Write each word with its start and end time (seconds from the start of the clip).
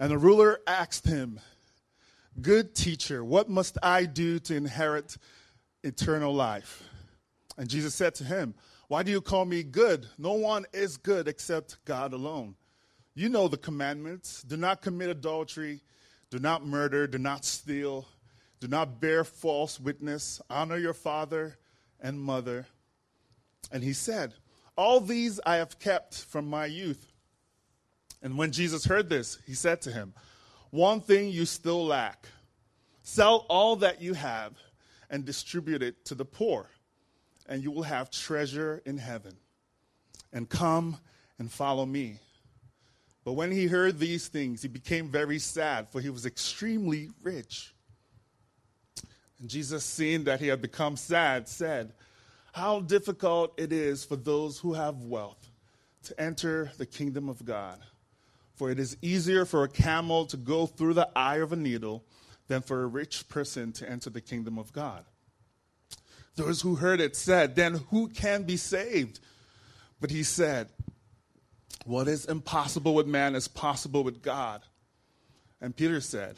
And 0.00 0.10
the 0.10 0.18
ruler 0.18 0.60
asked 0.66 1.06
him, 1.06 1.38
Good 2.40 2.74
teacher, 2.74 3.22
what 3.22 3.50
must 3.50 3.76
I 3.82 4.06
do 4.06 4.38
to 4.40 4.56
inherit 4.56 5.18
eternal 5.84 6.34
life? 6.34 6.82
And 7.58 7.68
Jesus 7.68 7.94
said 7.94 8.14
to 8.16 8.24
him, 8.24 8.54
Why 8.88 9.02
do 9.02 9.10
you 9.10 9.20
call 9.20 9.44
me 9.44 9.62
good? 9.62 10.06
No 10.16 10.32
one 10.32 10.64
is 10.72 10.96
good 10.96 11.28
except 11.28 11.84
God 11.84 12.14
alone. 12.14 12.54
You 13.14 13.28
know 13.28 13.46
the 13.46 13.58
commandments 13.58 14.42
do 14.42 14.56
not 14.56 14.80
commit 14.80 15.10
adultery, 15.10 15.82
do 16.30 16.38
not 16.38 16.64
murder, 16.64 17.06
do 17.06 17.18
not 17.18 17.44
steal, 17.44 18.08
do 18.58 18.68
not 18.68 19.02
bear 19.02 19.22
false 19.22 19.78
witness, 19.78 20.40
honor 20.48 20.78
your 20.78 20.94
father 20.94 21.58
and 22.00 22.18
mother. 22.18 22.66
And 23.70 23.84
he 23.84 23.92
said, 23.92 24.32
All 24.76 24.98
these 25.00 25.40
I 25.44 25.56
have 25.56 25.78
kept 25.78 26.22
from 26.22 26.48
my 26.48 26.64
youth. 26.64 27.12
And 28.22 28.36
when 28.36 28.52
Jesus 28.52 28.84
heard 28.84 29.08
this, 29.08 29.38
he 29.46 29.54
said 29.54 29.80
to 29.82 29.92
him, 29.92 30.12
One 30.70 31.00
thing 31.00 31.30
you 31.30 31.46
still 31.46 31.84
lack 31.84 32.26
sell 33.02 33.46
all 33.48 33.76
that 33.76 34.00
you 34.00 34.14
have 34.14 34.52
and 35.08 35.24
distribute 35.24 35.82
it 35.82 36.04
to 36.04 36.14
the 36.14 36.24
poor, 36.24 36.70
and 37.48 37.62
you 37.62 37.70
will 37.70 37.82
have 37.82 38.10
treasure 38.10 38.82
in 38.84 38.98
heaven. 38.98 39.36
And 40.32 40.48
come 40.48 40.98
and 41.38 41.50
follow 41.50 41.84
me. 41.84 42.20
But 43.24 43.32
when 43.32 43.50
he 43.50 43.66
heard 43.66 43.98
these 43.98 44.28
things, 44.28 44.62
he 44.62 44.68
became 44.68 45.08
very 45.08 45.38
sad, 45.38 45.88
for 45.90 46.00
he 46.00 46.10
was 46.10 46.24
extremely 46.24 47.10
rich. 47.22 47.74
And 49.40 49.48
Jesus, 49.48 49.84
seeing 49.84 50.24
that 50.24 50.40
he 50.40 50.46
had 50.46 50.62
become 50.62 50.96
sad, 50.96 51.48
said, 51.48 51.92
How 52.52 52.80
difficult 52.80 53.58
it 53.58 53.72
is 53.72 54.04
for 54.04 54.16
those 54.16 54.58
who 54.58 54.74
have 54.74 55.02
wealth 55.02 55.50
to 56.04 56.20
enter 56.20 56.70
the 56.78 56.86
kingdom 56.86 57.28
of 57.28 57.44
God. 57.44 57.78
For 58.60 58.70
it 58.70 58.78
is 58.78 58.98
easier 59.00 59.46
for 59.46 59.64
a 59.64 59.70
camel 59.70 60.26
to 60.26 60.36
go 60.36 60.66
through 60.66 60.92
the 60.92 61.08
eye 61.16 61.38
of 61.38 61.50
a 61.50 61.56
needle 61.56 62.04
than 62.46 62.60
for 62.60 62.82
a 62.82 62.86
rich 62.86 63.26
person 63.30 63.72
to 63.72 63.88
enter 63.88 64.10
the 64.10 64.20
kingdom 64.20 64.58
of 64.58 64.70
God. 64.74 65.06
Those 66.36 66.60
who 66.60 66.74
heard 66.74 67.00
it 67.00 67.16
said, 67.16 67.56
Then 67.56 67.80
who 67.88 68.08
can 68.08 68.42
be 68.42 68.58
saved? 68.58 69.18
But 69.98 70.10
he 70.10 70.22
said, 70.22 70.68
What 71.86 72.06
is 72.06 72.26
impossible 72.26 72.94
with 72.94 73.06
man 73.06 73.34
is 73.34 73.48
possible 73.48 74.04
with 74.04 74.20
God. 74.20 74.60
And 75.62 75.74
Peter 75.74 76.02
said, 76.02 76.36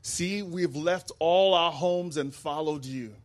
See, 0.00 0.42
we've 0.42 0.76
left 0.76 1.10
all 1.18 1.54
our 1.54 1.72
homes 1.72 2.18
and 2.18 2.32
followed 2.32 2.84
you. 2.84 3.16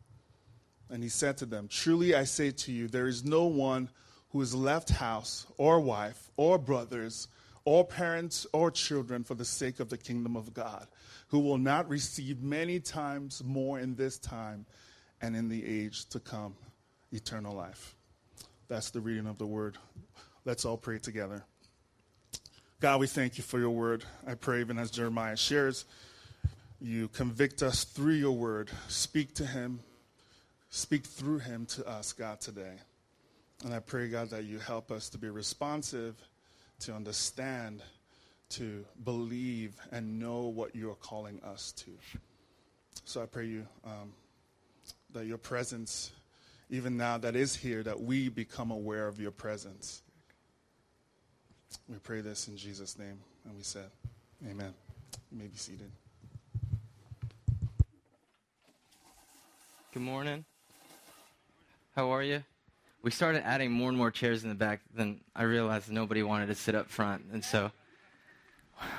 And 0.89 1.03
he 1.03 1.09
said 1.09 1.37
to 1.37 1.45
them, 1.45 1.67
Truly 1.67 2.15
I 2.15 2.23
say 2.23 2.49
to 2.49 2.71
you, 2.71 2.87
there 2.87 3.05
is 3.05 3.23
no 3.23 3.45
one 3.45 3.89
who 4.31 4.39
has 4.39 4.55
left 4.55 4.89
house 4.89 5.45
or 5.59 5.79
wife 5.79 6.31
or 6.35 6.57
brothers 6.57 7.27
or 7.65 7.85
parents 7.85 8.45
or 8.53 8.69
children 8.71 9.23
for 9.23 9.35
the 9.35 9.45
sake 9.45 9.79
of 9.79 9.89
the 9.89 9.97
kingdom 9.97 10.35
of 10.35 10.53
God, 10.53 10.87
who 11.27 11.39
will 11.39 11.57
not 11.57 11.87
receive 11.89 12.41
many 12.41 12.79
times 12.79 13.41
more 13.43 13.79
in 13.79 13.95
this 13.95 14.17
time 14.17 14.65
and 15.21 15.35
in 15.35 15.47
the 15.47 15.65
age 15.65 16.05
to 16.09 16.19
come 16.19 16.55
eternal 17.11 17.55
life. 17.55 17.95
That's 18.67 18.89
the 18.89 19.01
reading 19.01 19.27
of 19.27 19.37
the 19.37 19.45
word. 19.45 19.77
Let's 20.45 20.65
all 20.65 20.77
pray 20.77 20.99
together. 20.99 21.43
God, 22.81 22.99
we 22.99 23.07
thank 23.07 23.37
you 23.37 23.43
for 23.43 23.59
your 23.59 23.69
word. 23.69 24.03
I 24.27 24.33
pray, 24.33 24.59
even 24.59 24.77
as 24.77 24.91
Jeremiah 24.91 25.37
shares, 25.37 25.85
you 26.81 27.07
convict 27.07 27.63
us 27.63 27.85
through 27.85 28.15
your 28.15 28.33
word. 28.33 28.69
Speak 28.89 29.33
to 29.35 29.45
him, 29.45 29.79
speak 30.69 31.05
through 31.05 31.39
him 31.39 31.65
to 31.67 31.87
us, 31.87 32.11
God, 32.11 32.41
today. 32.41 32.73
And 33.63 33.73
I 33.73 33.79
pray, 33.79 34.09
God, 34.09 34.31
that 34.31 34.43
you 34.43 34.59
help 34.59 34.91
us 34.91 35.07
to 35.09 35.17
be 35.17 35.29
responsive 35.29 36.15
to 36.79 36.93
understand, 36.93 37.81
to 38.49 38.85
believe, 39.03 39.75
and 39.91 40.19
know 40.19 40.41
what 40.43 40.75
you 40.75 40.89
are 40.91 40.95
calling 40.95 41.39
us 41.43 41.71
to. 41.73 41.91
So 43.05 43.21
I 43.21 43.25
pray 43.25 43.45
you 43.45 43.67
um, 43.85 44.13
that 45.13 45.25
your 45.25 45.37
presence, 45.37 46.11
even 46.69 46.97
now 46.97 47.17
that 47.17 47.35
is 47.35 47.55
here, 47.55 47.83
that 47.83 47.99
we 48.01 48.29
become 48.29 48.71
aware 48.71 49.07
of 49.07 49.19
your 49.19 49.31
presence. 49.31 50.01
We 51.87 51.97
pray 51.97 52.21
this 52.21 52.47
in 52.47 52.57
Jesus' 52.57 52.97
name, 52.97 53.19
and 53.45 53.55
we 53.55 53.63
said, 53.63 53.89
Amen. 54.49 54.73
You 55.31 55.37
may 55.39 55.47
be 55.47 55.57
seated. 55.57 55.91
Good 59.93 60.03
morning. 60.03 60.45
How 61.95 62.09
are 62.09 62.23
you? 62.23 62.43
We 63.03 63.11
started 63.11 63.45
adding 63.45 63.71
more 63.71 63.89
and 63.89 63.97
more 63.97 64.09
chairs 64.09 64.43
in 64.43 64.49
the 64.49 64.55
back, 64.55 64.79
then 64.95 65.19
I 65.35 65.43
realized 65.43 65.91
nobody 65.91 66.23
wanted 66.23 66.47
to 66.47 66.55
sit 66.55 66.73
up 66.73 66.89
front. 66.89 67.25
And 67.33 67.43
so 67.43 67.71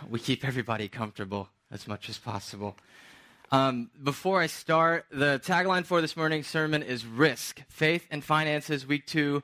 we 0.09 0.21
keep 0.21 0.45
everybody 0.45 0.89
comfortable 0.89 1.49
as 1.71 1.89
much 1.89 2.11
as 2.11 2.19
possible. 2.19 2.77
Um, 3.51 3.91
before 4.03 4.41
I 4.41 4.47
start, 4.47 5.07
the 5.11 5.41
tagline 5.43 5.87
for 5.87 6.03
this 6.03 6.17
morning's 6.17 6.47
sermon 6.47 6.83
is 6.83 7.07
Risk 7.07 7.63
Faith 7.69 8.07
and 8.11 8.23
Finances, 8.23 8.87
Week 8.87 9.07
2 9.07 9.43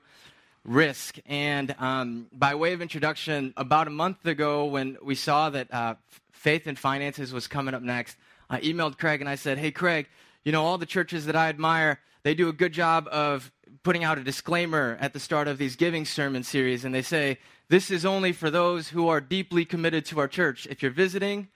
Risk. 0.64 1.18
And 1.24 1.74
um, 1.78 2.26
by 2.30 2.54
way 2.54 2.74
of 2.74 2.82
introduction, 2.82 3.54
about 3.56 3.86
a 3.86 3.90
month 3.90 4.26
ago, 4.26 4.66
when 4.66 4.98
we 5.02 5.14
saw 5.14 5.48
that 5.50 5.72
uh, 5.72 5.94
Faith 6.32 6.66
and 6.66 6.78
Finances 6.78 7.32
was 7.32 7.46
coming 7.46 7.72
up 7.72 7.82
next, 7.82 8.18
I 8.50 8.60
emailed 8.60 8.98
Craig 8.98 9.20
and 9.20 9.28
I 9.28 9.36
said, 9.36 9.56
Hey, 9.56 9.70
Craig, 9.70 10.06
you 10.44 10.52
know, 10.52 10.64
all 10.64 10.76
the 10.76 10.86
churches 10.86 11.24
that 11.26 11.36
I 11.36 11.48
admire, 11.48 12.00
they 12.24 12.34
do 12.34 12.50
a 12.50 12.52
good 12.52 12.72
job 12.72 13.08
of 13.10 13.50
putting 13.82 14.04
out 14.04 14.18
a 14.18 14.24
disclaimer 14.24 14.98
at 15.00 15.12
the 15.12 15.20
start 15.20 15.48
of 15.48 15.58
these 15.58 15.76
giving 15.76 16.04
sermon 16.04 16.42
series, 16.42 16.84
and 16.84 16.94
they 16.94 17.02
say, 17.02 17.38
This 17.68 17.90
is 17.90 18.04
only 18.04 18.32
for 18.32 18.50
those 18.50 18.88
who 18.88 19.08
are 19.08 19.20
deeply 19.20 19.64
committed 19.64 20.04
to 20.06 20.20
our 20.20 20.28
church. 20.28 20.66
If 20.70 20.82
you're 20.82 20.90
visiting, 20.90 21.48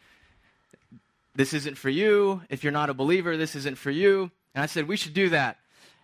this 1.35 1.53
isn't 1.53 1.77
for 1.77 1.91
you. 1.91 2.43
If 2.49 2.63
you're 2.63 2.73
not 2.73 2.91
a 2.91 2.95
believer, 2.95 3.37
this 3.37 3.55
isn't 3.57 3.79
for 3.79 3.91
you. 3.91 4.31
And 4.55 4.63
I 4.63 4.67
said, 4.67 4.89
We 4.89 4.97
should 4.97 5.15
do 5.15 5.29
that. 5.31 5.59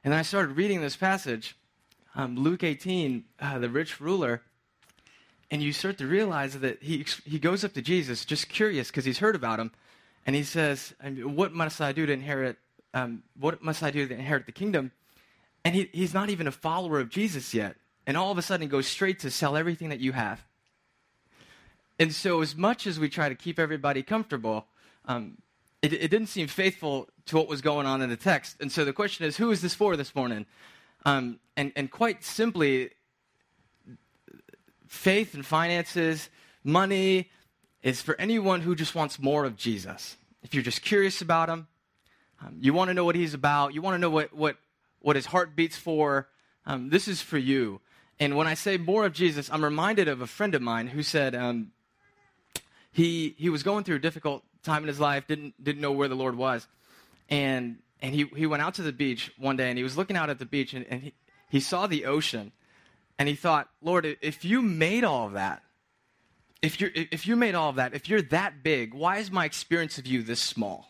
And 0.04 0.12
then 0.12 0.19
I 0.19 0.22
started 0.22 0.56
reading 0.56 0.81
this 0.81 0.97
passage, 0.97 1.56
um, 2.14 2.37
Luke 2.37 2.64
18, 2.64 3.25
uh, 3.41 3.58
the 3.58 3.69
rich 3.69 4.00
ruler. 4.00 4.42
And 5.50 5.62
you 5.62 5.72
start 5.72 5.98
to 5.98 6.06
realize 6.06 6.58
that 6.60 6.82
he, 6.82 7.04
he 7.25 7.38
goes 7.38 7.64
up 7.64 7.72
to 7.75 7.82
Jesus, 7.82 8.25
just 8.25 8.48
curious 8.48 8.87
because 8.87 9.04
he's 9.04 9.19
heard 9.19 9.34
about 9.34 9.58
him. 9.58 9.72
And 10.26 10.37
he 10.37 10.42
says, 10.42 10.94
What 11.02 11.52
must 11.52 11.81
I 11.81 11.92
do 11.92 12.06
to 12.06 12.12
inherit? 12.12 12.56
Um, 12.92 13.22
what 13.38 13.62
must 13.62 13.82
I 13.82 13.91
do 13.91 14.06
to 14.06 14.14
inherit 14.14 14.47
the 14.47 14.52
kingdom? 14.52 14.92
And 15.65 15.75
he, 15.75 15.91
he's 15.93 16.15
not 16.15 16.31
even 16.31 16.47
a 16.47 16.53
follower 16.53 17.00
of 17.00 17.10
Jesus 17.10 17.53
yet. 17.53 17.76
And 18.06 18.16
all 18.16 18.31
of 18.32 18.38
a 18.38 18.43
sudden, 18.43 18.62
he 18.62 18.69
goes 18.69 18.87
straight 18.87 19.21
to 19.21 19.31
sell 19.31 19.56
everything 19.56 19.91
that 19.91 20.00
you 20.00 20.12
have. 20.12 20.43
And 21.98 22.15
so, 22.15 22.41
as 22.41 22.56
much 22.56 22.87
as 22.87 22.98
we 22.98 23.10
try 23.10 23.28
to 23.28 23.34
keep 23.34 23.59
everybody 23.59 24.03
comfortable, 24.03 24.66
um, 25.04 25.37
it, 25.82 25.93
it, 25.93 26.10
didn't 26.10 26.28
seem 26.28 26.47
faithful 26.47 27.09
to 27.26 27.37
what 27.37 27.47
was 27.47 27.60
going 27.60 27.87
on 27.87 28.00
in 28.00 28.09
the 28.09 28.16
text. 28.16 28.56
And 28.60 28.72
so, 28.72 28.87
the 28.87 28.93
question 28.93 29.26
is 29.26 29.37
who 29.37 29.50
is 29.50 29.60
this 29.60 29.75
for 29.75 29.97
this 29.97 30.15
morning? 30.15 30.47
Um, 31.04 31.41
and, 31.56 31.72
and 31.76 31.91
quite 31.91 32.25
simply, 32.25 32.91
faith 34.87 35.34
and 35.34 35.44
finances, 35.44 36.31
money, 36.65 37.31
is 37.82 38.00
for 38.00 38.19
anyone 38.19 38.62
who 38.62 38.75
just 38.75 38.94
wants 38.94 39.19
more 39.19 39.44
of 39.44 39.56
Jesus. 39.56 40.16
If 40.43 40.54
you're 40.54 40.62
just 40.62 40.82
curious 40.82 41.20
about 41.20 41.49
him, 41.49 41.66
um, 42.41 42.56
you 42.60 42.72
want 42.72 42.88
to 42.88 42.94
know 42.94 43.04
what 43.04 43.15
he's 43.15 43.34
about, 43.34 43.75
you 43.75 43.82
want 43.82 43.94
to 43.94 43.99
know 43.99 44.10
what, 44.10 44.34
what 44.34 44.56
what 45.00 45.16
his 45.16 45.27
heart 45.27 45.56
beats 45.56 45.77
for. 45.77 46.28
Um, 46.66 46.91
this 46.91 47.09
is 47.09 47.21
for 47.21 47.38
you. 47.38 47.81
And 48.19 48.37
when 48.37 48.47
I 48.47 48.55
say 48.55 48.77
more 48.77 49.06
of 49.06 49.12
Jesus, 49.12 49.50
I'm 49.50 49.65
reminded 49.65 50.09
of 50.09 50.21
a 50.21 50.27
friend 50.27 50.55
of 50.55 50.62
mine 50.62 50.87
who 50.87 51.03
said 51.03 51.34
um, 51.34 51.72
he, 52.93 53.34
he 53.38 53.49
was 53.49 53.62
going 53.62 53.84
through 53.84 53.97
a 53.97 54.00
difficult 54.00 54.44
time 54.62 54.83
in 54.83 54.88
his 54.88 55.00
life, 55.00 55.27
didn't, 55.27 55.62
didn't 55.62 55.81
know 55.81 55.93
where 55.93 56.09
the 56.09 56.15
Lord 56.15 56.37
was. 56.37 56.66
And, 57.31 57.78
and 58.03 58.15
he, 58.15 58.27
he 58.37 58.47
went 58.47 58.62
out 58.62 58.75
to 58.75 58.83
the 58.83 58.93
beach 58.93 59.33
one 59.38 59.56
day 59.56 59.71
and 59.71 59.78
he 59.78 59.83
was 59.83 59.97
looking 59.97 60.16
out 60.16 60.28
at 60.28 60.38
the 60.38 60.44
beach 60.44 60.75
and, 60.75 60.84
and 60.91 61.03
he, 61.03 61.15
he 61.49 61.61
saw 61.61 61.87
the 61.87 62.05
ocean. 62.05 62.53
And 63.19 63.28
he 63.28 63.34
thought, 63.34 63.69
Lord, 63.82 64.17
if 64.22 64.44
you 64.44 64.62
made 64.62 65.05
all 65.05 65.27
of 65.27 65.34
that, 65.34 65.62
if, 66.62 66.81
you 66.81 66.91
if 66.94 67.27
you 67.27 67.37
made 67.37 67.55
all 67.55 67.71
of 67.71 67.77
that, 67.77 67.94
if 67.94 68.09
you're 68.09 68.22
that 68.22 68.62
big, 68.62 68.93
why 68.93 69.19
is 69.19 69.31
my 69.31 69.44
experience 69.44 69.99
of 69.99 70.06
you 70.06 70.23
this 70.23 70.41
small? 70.41 70.89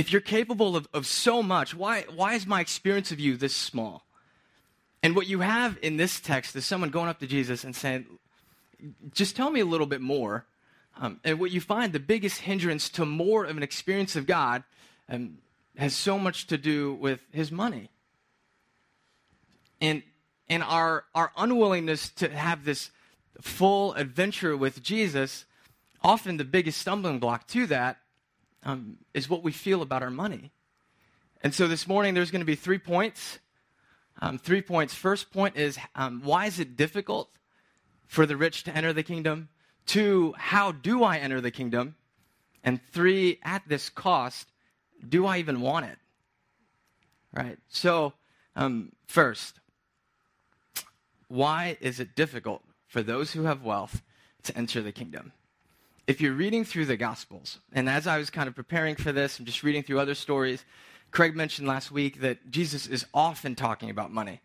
If 0.00 0.10
you're 0.10 0.22
capable 0.22 0.76
of, 0.76 0.88
of 0.94 1.06
so 1.06 1.42
much, 1.42 1.74
why, 1.74 2.06
why 2.14 2.32
is 2.32 2.46
my 2.46 2.62
experience 2.62 3.12
of 3.12 3.20
you 3.20 3.36
this 3.36 3.54
small? 3.54 4.06
And 5.02 5.14
what 5.14 5.26
you 5.26 5.40
have 5.40 5.78
in 5.82 5.98
this 5.98 6.20
text 6.20 6.56
is 6.56 6.64
someone 6.64 6.88
going 6.88 7.10
up 7.10 7.18
to 7.18 7.26
Jesus 7.26 7.64
and 7.64 7.76
saying, 7.76 8.06
just 9.12 9.36
tell 9.36 9.50
me 9.50 9.60
a 9.60 9.64
little 9.66 9.86
bit 9.86 10.00
more. 10.00 10.46
Um, 10.98 11.20
and 11.22 11.38
what 11.38 11.50
you 11.50 11.60
find, 11.60 11.92
the 11.92 12.00
biggest 12.00 12.40
hindrance 12.40 12.88
to 12.90 13.04
more 13.04 13.44
of 13.44 13.58
an 13.58 13.62
experience 13.62 14.16
of 14.16 14.26
God 14.26 14.64
um, 15.10 15.36
has 15.76 15.94
so 15.94 16.18
much 16.18 16.46
to 16.46 16.56
do 16.56 16.94
with 16.94 17.20
his 17.30 17.52
money. 17.52 17.90
And, 19.82 20.02
and 20.48 20.62
our, 20.62 21.04
our 21.14 21.30
unwillingness 21.36 22.08
to 22.16 22.30
have 22.30 22.64
this 22.64 22.90
full 23.42 23.92
adventure 23.92 24.56
with 24.56 24.82
Jesus, 24.82 25.44
often 26.02 26.38
the 26.38 26.44
biggest 26.44 26.80
stumbling 26.80 27.18
block 27.18 27.46
to 27.48 27.66
that 27.66 27.98
um, 28.62 28.98
is 29.14 29.28
what 29.28 29.42
we 29.42 29.52
feel 29.52 29.82
about 29.82 30.02
our 30.02 30.10
money. 30.10 30.52
And 31.42 31.54
so 31.54 31.66
this 31.66 31.86
morning, 31.88 32.14
there's 32.14 32.30
going 32.30 32.42
to 32.42 32.46
be 32.46 32.54
three 32.54 32.78
points. 32.78 33.38
Um, 34.20 34.38
three 34.38 34.60
points. 34.60 34.94
First 34.94 35.32
point 35.32 35.56
is 35.56 35.78
um, 35.94 36.20
why 36.22 36.46
is 36.46 36.60
it 36.60 36.76
difficult 36.76 37.30
for 38.06 38.26
the 38.26 38.36
rich 38.36 38.64
to 38.64 38.76
enter 38.76 38.92
the 38.92 39.02
kingdom? 39.02 39.48
Two, 39.86 40.34
how 40.36 40.72
do 40.72 41.02
I 41.02 41.16
enter 41.16 41.40
the 41.40 41.50
kingdom? 41.50 41.96
And 42.62 42.80
three, 42.92 43.38
at 43.42 43.62
this 43.66 43.88
cost, 43.88 44.48
do 45.06 45.24
I 45.24 45.38
even 45.38 45.62
want 45.62 45.86
it? 45.86 45.98
Right? 47.32 47.58
So, 47.68 48.12
um, 48.54 48.92
first, 49.06 49.60
why 51.28 51.78
is 51.80 52.00
it 52.00 52.14
difficult 52.14 52.62
for 52.86 53.02
those 53.02 53.32
who 53.32 53.44
have 53.44 53.62
wealth 53.62 54.02
to 54.42 54.56
enter 54.58 54.82
the 54.82 54.92
kingdom? 54.92 55.32
If 56.10 56.20
you're 56.20 56.32
reading 56.32 56.64
through 56.64 56.86
the 56.86 56.96
Gospels, 56.96 57.60
and 57.72 57.88
as 57.88 58.08
I 58.08 58.18
was 58.18 58.30
kind 58.30 58.48
of 58.48 58.56
preparing 58.56 58.96
for 58.96 59.12
this 59.12 59.38
I'm 59.38 59.44
just 59.44 59.62
reading 59.62 59.84
through 59.84 60.00
other 60.00 60.16
stories, 60.16 60.64
Craig 61.12 61.36
mentioned 61.36 61.68
last 61.68 61.92
week 61.92 62.20
that 62.22 62.50
Jesus 62.50 62.88
is 62.88 63.06
often 63.14 63.54
talking 63.54 63.90
about 63.90 64.10
money. 64.10 64.40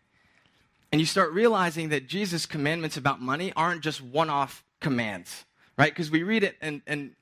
And 0.92 1.00
you 1.00 1.06
start 1.08 1.32
realizing 1.32 1.88
that 1.88 2.06
Jesus' 2.06 2.46
commandments 2.46 2.96
about 2.96 3.20
money 3.20 3.52
aren't 3.56 3.80
just 3.80 4.00
one 4.00 4.30
off 4.30 4.62
commands, 4.78 5.44
right? 5.76 5.90
Because 5.90 6.08
we 6.08 6.22
read 6.22 6.44
it 6.44 6.54
and, 6.60 6.82
and 6.86 7.16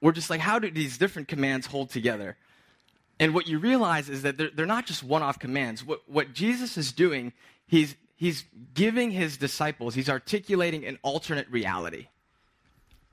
we're 0.00 0.12
just 0.12 0.30
like, 0.30 0.38
how 0.38 0.60
do 0.60 0.70
these 0.70 0.96
different 0.96 1.26
commands 1.26 1.66
hold 1.66 1.90
together? 1.90 2.36
And 3.18 3.34
what 3.34 3.48
you 3.48 3.58
realize 3.58 4.08
is 4.08 4.22
that 4.22 4.38
they're, 4.38 4.50
they're 4.50 4.64
not 4.64 4.86
just 4.86 5.02
one 5.02 5.24
off 5.24 5.40
commands. 5.40 5.84
What, 5.84 6.02
what 6.08 6.32
Jesus 6.32 6.78
is 6.78 6.92
doing, 6.92 7.32
he's, 7.66 7.96
he's 8.14 8.44
giving 8.74 9.10
his 9.10 9.36
disciples, 9.36 9.96
he's 9.96 10.08
articulating 10.08 10.86
an 10.86 11.00
alternate 11.02 11.50
reality. 11.50 12.06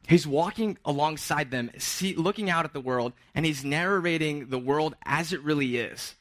He's 0.08 0.28
walking 0.28 0.78
alongside 0.84 1.50
them, 1.50 1.72
see, 1.78 2.16
looking 2.16 2.50
out 2.50 2.66
at 2.66 2.74
the 2.74 2.82
world, 2.82 3.14
and 3.34 3.46
he's 3.46 3.64
narrating 3.64 4.50
the 4.50 4.60
world 4.60 4.96
as 5.06 5.32
it 5.32 5.42
really 5.42 5.78
is. 5.78 6.16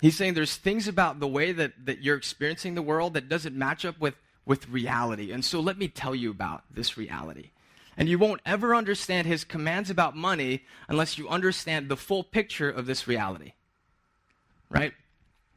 He's 0.00 0.16
saying 0.16 0.34
there's 0.34 0.56
things 0.56 0.88
about 0.88 1.20
the 1.20 1.28
way 1.28 1.52
that, 1.52 1.72
that 1.86 2.02
you're 2.02 2.16
experiencing 2.16 2.74
the 2.74 2.82
world 2.82 3.14
that 3.14 3.28
doesn't 3.28 3.56
match 3.56 3.84
up 3.84 3.98
with, 4.00 4.16
with 4.44 4.68
reality. 4.68 5.32
And 5.32 5.44
so 5.44 5.60
let 5.60 5.78
me 5.78 5.88
tell 5.88 6.14
you 6.14 6.30
about 6.30 6.64
this 6.70 6.98
reality. 6.98 7.50
And 7.96 8.08
you 8.08 8.18
won't 8.18 8.40
ever 8.44 8.74
understand 8.74 9.26
his 9.26 9.44
commands 9.44 9.90
about 9.90 10.16
money 10.16 10.64
unless 10.88 11.18
you 11.18 11.28
understand 11.28 11.88
the 11.88 11.96
full 11.96 12.24
picture 12.24 12.70
of 12.70 12.86
this 12.86 13.06
reality. 13.06 13.52
Right? 14.68 14.92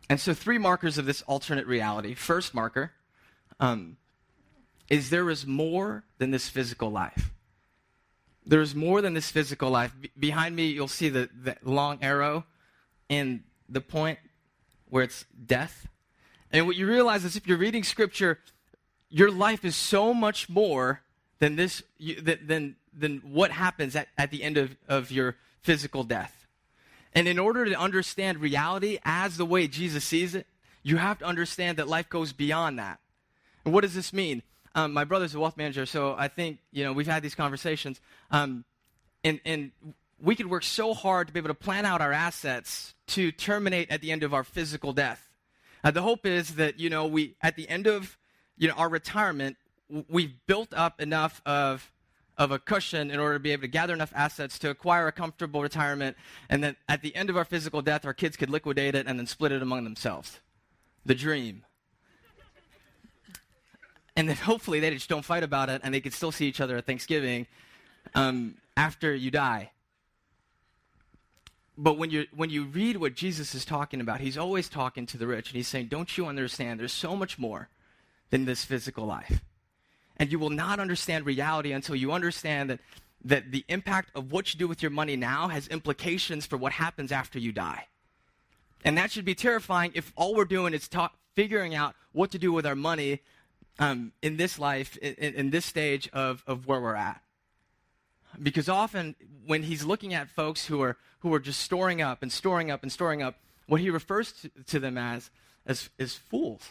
And 0.10 0.20
so, 0.20 0.34
three 0.34 0.58
markers 0.58 0.98
of 0.98 1.06
this 1.06 1.22
alternate 1.24 1.66
reality. 1.66 2.14
First 2.14 2.54
marker 2.54 2.92
um, 3.60 3.98
is 4.90 5.10
there 5.10 5.30
is 5.30 5.46
more 5.46 6.04
than 6.18 6.32
this 6.32 6.50
physical 6.50 6.90
life. 6.90 7.32
There 8.46 8.62
is 8.62 8.76
more 8.76 9.02
than 9.02 9.14
this 9.14 9.32
physical 9.32 9.70
life. 9.70 9.92
Be- 10.00 10.12
behind 10.18 10.56
me, 10.56 10.68
you'll 10.68 10.88
see 10.88 11.10
the, 11.10 11.30
the 11.42 11.58
long 11.64 12.00
arrow 12.02 12.46
and 13.10 13.44
the 13.68 13.82
point 13.82 14.20
where 14.90 15.04
it's 15.04 15.26
death. 15.46 15.88
And 16.52 16.68
what 16.68 16.76
you 16.76 16.88
realize 16.88 17.26
is 17.26 17.36
if 17.36 17.48
you're 17.48 17.58
reading 17.58 17.84
scripture, 17.84 18.40
your 19.10 19.32
life 19.32 19.66
is 19.66 19.76
so 19.76 20.14
much 20.14 20.50
more 20.50 21.02
than 21.40 21.56
this 21.56 21.84
than 22.00 22.76
than 22.98 23.18
what 23.20 23.52
happens 23.52 23.96
at, 23.96 24.08
at 24.18 24.32
the 24.32 24.44
end 24.44 24.58
of, 24.58 24.76
of 24.88 25.12
your 25.12 25.36
physical 25.62 26.04
death. 26.04 26.46
And 27.14 27.28
in 27.28 27.40
order 27.40 27.66
to 27.66 27.74
understand 27.74 28.40
reality 28.40 29.00
as 29.04 29.38
the 29.38 29.46
way 29.46 29.68
Jesus 29.68 30.04
sees 30.04 30.36
it, 30.36 30.48
you 30.84 30.98
have 30.98 31.20
to 31.20 31.26
understand 31.26 31.78
that 31.78 31.88
life 31.88 32.10
goes 32.10 32.34
beyond 32.34 32.78
that. 32.80 33.00
And 33.64 33.74
what 33.74 33.82
does 33.82 33.96
this 33.96 34.14
mean? 34.14 34.44
Um, 34.76 34.94
my 34.94 35.06
brother's 35.06 35.34
a 35.34 35.40
wealth 35.40 35.58
manager, 35.58 35.86
so 35.86 36.16
I 36.18 36.28
think 36.28 36.60
you 36.72 36.84
know 36.84 36.94
we've 36.94 37.08
had 37.08 37.24
these 37.24 37.36
conversations, 37.36 38.00
um, 38.30 38.66
and 39.24 39.40
and 39.46 39.72
we 40.22 40.36
could 40.36 40.48
work 40.48 40.64
so 40.64 40.94
hard 40.94 41.28
to 41.28 41.34
be 41.34 41.40
able 41.40 41.48
to 41.48 41.54
plan 41.54 41.86
out 41.86 42.02
our 42.02 42.12
assets 42.12 42.94
to 43.08 43.32
terminate 43.32 43.90
at 43.90 44.02
the 44.02 44.12
end 44.12 44.24
of 44.24 44.34
our 44.34 44.44
physical 44.44 44.94
death. 44.94 45.30
Uh, 45.84 45.92
the 45.92 46.02
hope 46.02 46.26
is 46.26 46.56
that 46.56 46.80
you 46.80 46.90
know 46.90 47.06
we 47.08 47.36
at 47.42 47.56
the 47.56 47.68
end 47.70 47.88
of 47.88 48.18
you 48.58 48.68
know 48.68 48.74
our 48.76 48.90
retirement 48.90 49.58
we've 50.10 50.34
built 50.48 50.74
up 50.74 51.00
enough 51.00 51.42
of 51.46 51.92
of 52.38 52.52
a 52.52 52.60
cushion 52.60 53.12
in 53.12 53.20
order 53.20 53.36
to 53.36 53.40
be 53.40 53.52
able 53.52 53.62
to 53.62 53.68
gather 53.68 53.94
enough 53.94 54.12
assets 54.16 54.60
to 54.60 54.70
acquire 54.70 55.08
a 55.08 55.12
comfortable 55.12 55.62
retirement, 55.62 56.18
and 56.50 56.64
that 56.64 56.76
at 56.90 57.02
the 57.02 57.16
end 57.16 57.30
of 57.30 57.38
our 57.38 57.46
physical 57.46 57.82
death, 57.82 58.06
our 58.06 58.14
kids 58.14 58.36
could 58.36 58.50
liquidate 58.50 58.94
it 58.94 59.08
and 59.08 59.18
then 59.18 59.26
split 59.26 59.52
it 59.52 59.62
among 59.62 59.84
themselves. 59.84 60.42
The 61.06 61.16
dream. 61.16 61.65
And 64.16 64.30
then 64.30 64.36
hopefully 64.52 64.80
they 64.80 64.92
just 64.92 65.10
don't 65.10 65.26
fight 65.26 65.44
about 65.44 65.70
it 65.70 65.82
and 65.84 65.94
they 65.94 66.02
can 66.02 66.12
still 66.12 66.32
see 66.32 66.48
each 66.48 66.62
other 66.62 66.78
at 66.78 66.86
Thanksgiving 66.86 67.48
um, 68.14 68.56
after 68.78 69.14
you 69.14 69.32
die. 69.32 69.72
But 71.78 71.98
when 71.98 72.10
you 72.10 72.26
when 72.34 72.50
you 72.50 72.64
read 72.64 72.98
what 72.98 73.16
Jesus 73.16 73.54
is 73.54 73.66
talking 73.66 74.00
about, 74.00 74.22
he's 74.22 74.38
always 74.38 74.70
talking 74.70 75.06
to 75.08 75.18
the 75.18 75.28
rich, 75.28 75.50
and 75.50 75.58
he's 75.58 75.68
saying, 75.68 75.88
"Don't 75.88 76.18
you 76.18 76.26
understand? 76.26 76.80
There's 76.80 76.94
so 76.94 77.18
much 77.18 77.38
more 77.38 77.68
than 78.30 78.46
this 78.46 78.64
physical 78.64 79.06
life." 79.06 79.44
And 80.18 80.32
you 80.32 80.40
will 80.40 80.50
not 80.50 80.80
understand 80.80 81.26
reality 81.26 81.74
until 81.74 81.96
you 81.96 82.14
understand 82.14 82.70
that, 82.70 82.80
that 83.26 83.52
the 83.52 83.66
impact 83.68 84.12
of 84.16 84.32
what 84.32 84.54
you 84.54 84.58
do 84.58 84.68
with 84.68 84.82
your 84.82 84.92
money 84.92 85.18
now 85.18 85.50
has 85.50 85.68
implications 85.68 86.46
for 86.46 86.56
what 86.56 86.72
happens 86.72 87.12
after 87.12 87.38
you 87.38 87.52
die. 87.52 87.88
And 88.86 88.98
that 88.98 89.12
should 89.12 89.26
be 89.26 89.36
terrifying 89.36 89.92
if 89.94 90.14
all 90.16 90.36
we're 90.36 90.46
doing 90.46 90.74
is 90.74 90.88
ta- 90.88 91.12
figuring 91.34 91.76
out 91.76 91.96
what 92.14 92.32
to 92.32 92.40
do 92.40 92.54
with 92.54 92.66
our 92.66 92.76
money 92.76 93.22
um, 93.80 94.12
in 94.22 94.38
this 94.38 94.58
life, 94.58 94.98
in, 94.98 95.34
in 95.34 95.50
this 95.50 95.66
stage 95.66 96.10
of, 96.14 96.44
of 96.48 96.68
where 96.68 96.80
we're 96.80 96.96
at. 96.96 97.22
Because 98.42 98.68
often, 98.68 99.16
when 99.46 99.64
he's 99.64 99.84
looking 99.84 100.14
at 100.14 100.30
folks 100.30 100.66
who 100.66 100.82
are, 100.82 100.98
who 101.20 101.34
are 101.34 101.40
just 101.40 101.62
storing 101.62 102.02
up 102.02 102.22
and 102.22 102.32
storing 102.32 102.70
up 102.70 102.84
and 102.84 102.92
storing 102.92 103.22
up, 103.22 103.36
what 103.68 103.82
he 103.82 103.90
refers 103.90 104.32
to, 104.34 104.50
to 104.68 104.80
them 104.80 104.98
as, 104.98 105.30
as 105.66 105.90
is 105.98 106.16
fools. 106.16 106.62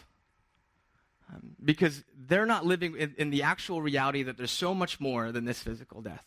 Um, 1.32 1.56
because 1.64 2.04
they're 2.28 2.46
not 2.46 2.66
living 2.66 2.96
in, 2.96 3.14
in, 3.16 3.30
the 3.30 3.42
actual 3.42 3.80
reality 3.80 4.22
that 4.22 4.36
there's 4.36 4.50
so 4.50 4.74
much 4.74 5.00
more 5.00 5.32
than 5.32 5.46
this 5.46 5.60
physical 5.60 6.02
death, 6.02 6.24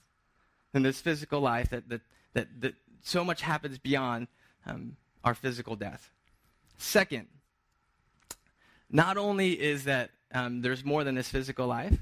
than 0.74 0.82
this 0.82 1.00
physical 1.00 1.40
life, 1.40 1.70
that, 1.70 1.88
that, 1.90 2.02
that, 2.34 2.48
that 2.62 2.74
so 3.04 3.24
much 3.24 3.42
happens 3.42 3.78
beyond 3.78 4.28
um, 4.66 4.98
our 5.24 5.36
physical 5.36 5.76
death. 5.76 6.10
Second, 6.78 7.28
not 8.90 9.18
only 9.18 9.60
is 9.60 9.84
that 9.86 10.12
um, 10.34 10.62
there's 10.62 10.84
more 10.84 11.04
than 11.04 11.16
this 11.16 11.30
physical 11.30 11.68
life, 11.68 11.98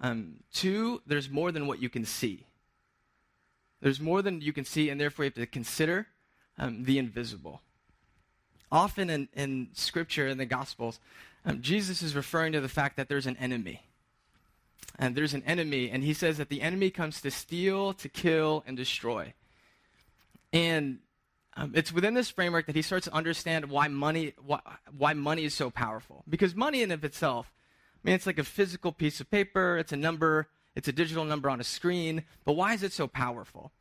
um, 0.00 0.36
two, 0.52 1.02
there's 1.06 1.30
more 1.30 1.52
than 1.52 1.66
what 1.66 1.80
you 1.80 1.88
can 1.88 2.04
see. 2.04 2.46
There's 3.80 4.00
more 4.00 4.22
than 4.22 4.40
you 4.40 4.52
can 4.52 4.64
see, 4.64 4.90
and 4.90 5.00
therefore 5.00 5.24
you 5.24 5.30
have 5.30 5.34
to 5.34 5.46
consider 5.46 6.06
um, 6.58 6.84
the 6.84 6.98
invisible. 6.98 7.60
Often 8.72 9.10
in, 9.10 9.28
in 9.34 9.68
Scripture, 9.74 10.26
in 10.26 10.38
the 10.38 10.46
Gospels, 10.46 10.98
um, 11.44 11.62
Jesus 11.62 12.02
is 12.02 12.16
referring 12.16 12.52
to 12.52 12.60
the 12.60 12.68
fact 12.68 12.96
that 12.96 13.08
there's 13.08 13.26
an 13.26 13.36
enemy. 13.36 13.82
And 14.98 15.14
there's 15.14 15.34
an 15.34 15.42
enemy, 15.46 15.90
and 15.90 16.02
he 16.02 16.14
says 16.14 16.38
that 16.38 16.48
the 16.48 16.62
enemy 16.62 16.90
comes 16.90 17.20
to 17.20 17.30
steal, 17.30 17.92
to 17.94 18.08
kill, 18.08 18.64
and 18.66 18.76
destroy. 18.76 19.34
And 20.52 20.98
um, 21.56 21.72
it's 21.74 21.92
within 21.92 22.14
this 22.14 22.28
framework 22.28 22.66
that 22.66 22.76
he 22.76 22.82
starts 22.82 23.06
to 23.06 23.14
understand 23.14 23.70
why 23.70 23.88
money, 23.88 24.34
why, 24.44 24.60
why 24.96 25.14
money 25.14 25.44
is 25.44 25.54
so 25.54 25.70
powerful. 25.70 26.22
Because 26.28 26.54
money 26.54 26.82
in 26.82 26.90
of 26.90 27.02
itself, 27.02 27.50
I 27.94 27.98
mean, 28.06 28.14
it's 28.14 28.26
like 28.26 28.38
a 28.38 28.44
physical 28.44 28.92
piece 28.92 29.20
of 29.20 29.30
paper, 29.30 29.78
it's 29.78 29.92
a 29.92 29.96
number, 29.96 30.48
it's 30.74 30.86
a 30.86 30.92
digital 30.92 31.24
number 31.24 31.48
on 31.48 31.58
a 31.58 31.64
screen, 31.64 32.24
but 32.44 32.52
why 32.52 32.74
is 32.74 32.82
it 32.82 32.92
so 32.92 33.06
powerful? 33.06 33.72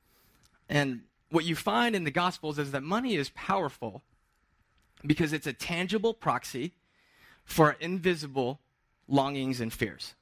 And 0.70 1.01
what 1.29 1.44
you 1.44 1.55
find 1.55 1.96
in 1.96 2.05
the 2.05 2.12
Gospels 2.12 2.58
is 2.58 2.72
that 2.72 2.82
money 2.82 3.15
is 3.15 3.29
powerful 3.32 4.03
because 5.05 5.34
it's 5.34 5.48
a 5.48 5.53
tangible 5.53 6.13
proxy 6.13 6.74
for 7.44 7.75
invisible 7.82 8.62
longings 9.08 9.60
and 9.60 9.72
fears. 9.72 10.15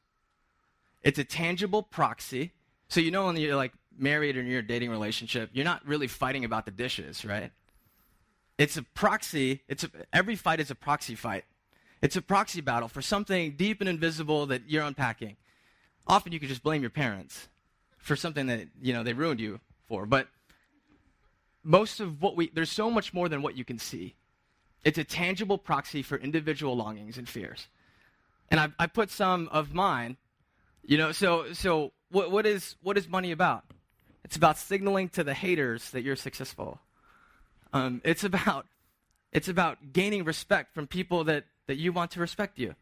It's 1.03 1.19
a 1.19 1.23
tangible 1.23 1.83
proxy. 1.83 2.51
So 2.87 2.99
you 2.99 3.11
know 3.11 3.25
when 3.25 3.37
you're 3.37 3.55
like 3.55 3.73
married 3.97 4.37
or 4.37 4.41
in 4.41 4.47
your 4.47 4.61
dating 4.61 4.89
relationship, 4.89 5.49
you're 5.53 5.65
not 5.65 5.85
really 5.85 6.07
fighting 6.07 6.45
about 6.45 6.65
the 6.65 6.71
dishes, 6.71 7.25
right? 7.25 7.51
It's 8.57 8.77
a 8.77 8.83
proxy. 8.83 9.61
It's 9.67 9.83
a, 9.83 9.89
every 10.11 10.35
fight 10.35 10.59
is 10.59 10.71
a 10.71 10.75
proxy 10.75 11.15
fight. 11.15 11.45
It's 12.01 12.15
a 12.15 12.21
proxy 12.21 12.61
battle 12.61 12.87
for 12.87 13.01
something 13.01 13.55
deep 13.55 13.79
and 13.79 13.89
invisible 13.89 14.45
that 14.47 14.63
you're 14.67 14.83
unpacking. 14.83 15.37
Often 16.07 16.33
you 16.33 16.39
can 16.39 16.49
just 16.49 16.63
blame 16.63 16.81
your 16.81 16.89
parents 16.89 17.47
for 17.97 18.15
something 18.15 18.47
that 18.47 18.67
you 18.81 18.93
know 18.93 19.03
they 19.03 19.13
ruined 19.13 19.39
you 19.39 19.61
for, 19.87 20.05
but 20.05 20.27
most 21.63 22.01
of 22.01 22.21
what 22.21 22.35
we 22.35 22.49
there's 22.53 22.71
so 22.71 22.91
much 22.91 23.13
more 23.13 23.29
than 23.29 23.41
what 23.41 23.55
you 23.55 23.63
can 23.63 23.79
see. 23.79 24.15
It's 24.83 24.97
a 24.97 25.03
tangible 25.03 25.57
proxy 25.57 26.01
for 26.01 26.17
individual 26.17 26.75
longings 26.75 27.17
and 27.17 27.27
fears. 27.27 27.67
And 28.49 28.59
I, 28.59 28.69
I 28.77 28.87
put 28.87 29.09
some 29.09 29.47
of 29.51 29.73
mine, 29.73 30.17
you 30.83 30.97
know, 30.97 31.11
so, 31.11 31.53
so 31.53 31.91
what, 32.11 32.31
what, 32.31 32.45
is, 32.45 32.75
what 32.83 32.97
is 32.97 33.07
money 33.07 33.31
about? 33.31 33.63
It's 34.23 34.35
about 34.35 34.57
signaling 34.57 35.09
to 35.09 35.23
the 35.23 35.33
haters 35.33 35.89
that 35.91 36.01
you're 36.01 36.15
successful. 36.15 36.79
Um, 37.73 38.01
it's, 38.03 38.23
about, 38.23 38.67
it's 39.31 39.47
about 39.47 39.93
gaining 39.93 40.23
respect 40.23 40.73
from 40.73 40.87
people 40.87 41.23
that, 41.25 41.45
that 41.67 41.77
you 41.77 41.91
want 41.91 42.11
to 42.11 42.19
respect 42.19 42.57
you. 42.57 42.75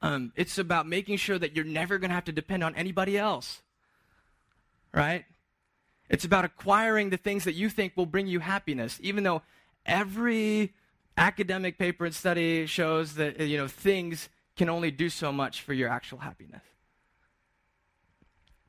Um, 0.00 0.32
it's 0.36 0.58
about 0.58 0.86
making 0.86 1.16
sure 1.16 1.38
that 1.38 1.56
you're 1.56 1.64
never 1.64 1.98
going 1.98 2.10
to 2.10 2.14
have 2.14 2.24
to 2.26 2.32
depend 2.32 2.62
on 2.62 2.74
anybody 2.74 3.18
else. 3.18 3.62
Right? 4.94 5.24
It's 6.08 6.24
about 6.24 6.44
acquiring 6.44 7.10
the 7.10 7.16
things 7.16 7.44
that 7.44 7.54
you 7.54 7.68
think 7.68 7.96
will 7.96 8.06
bring 8.06 8.26
you 8.26 8.40
happiness, 8.40 8.98
even 9.02 9.24
though 9.24 9.42
every 9.84 10.72
academic 11.16 11.78
paper 11.78 12.06
and 12.06 12.14
study 12.14 12.64
shows 12.66 13.14
that 13.14 13.40
you 13.40 13.58
know 13.58 13.68
things 13.68 14.28
can 14.56 14.68
only 14.68 14.90
do 14.90 15.08
so 15.10 15.32
much 15.32 15.62
for 15.62 15.74
your 15.74 15.88
actual 15.88 16.18
happiness. 16.18 16.62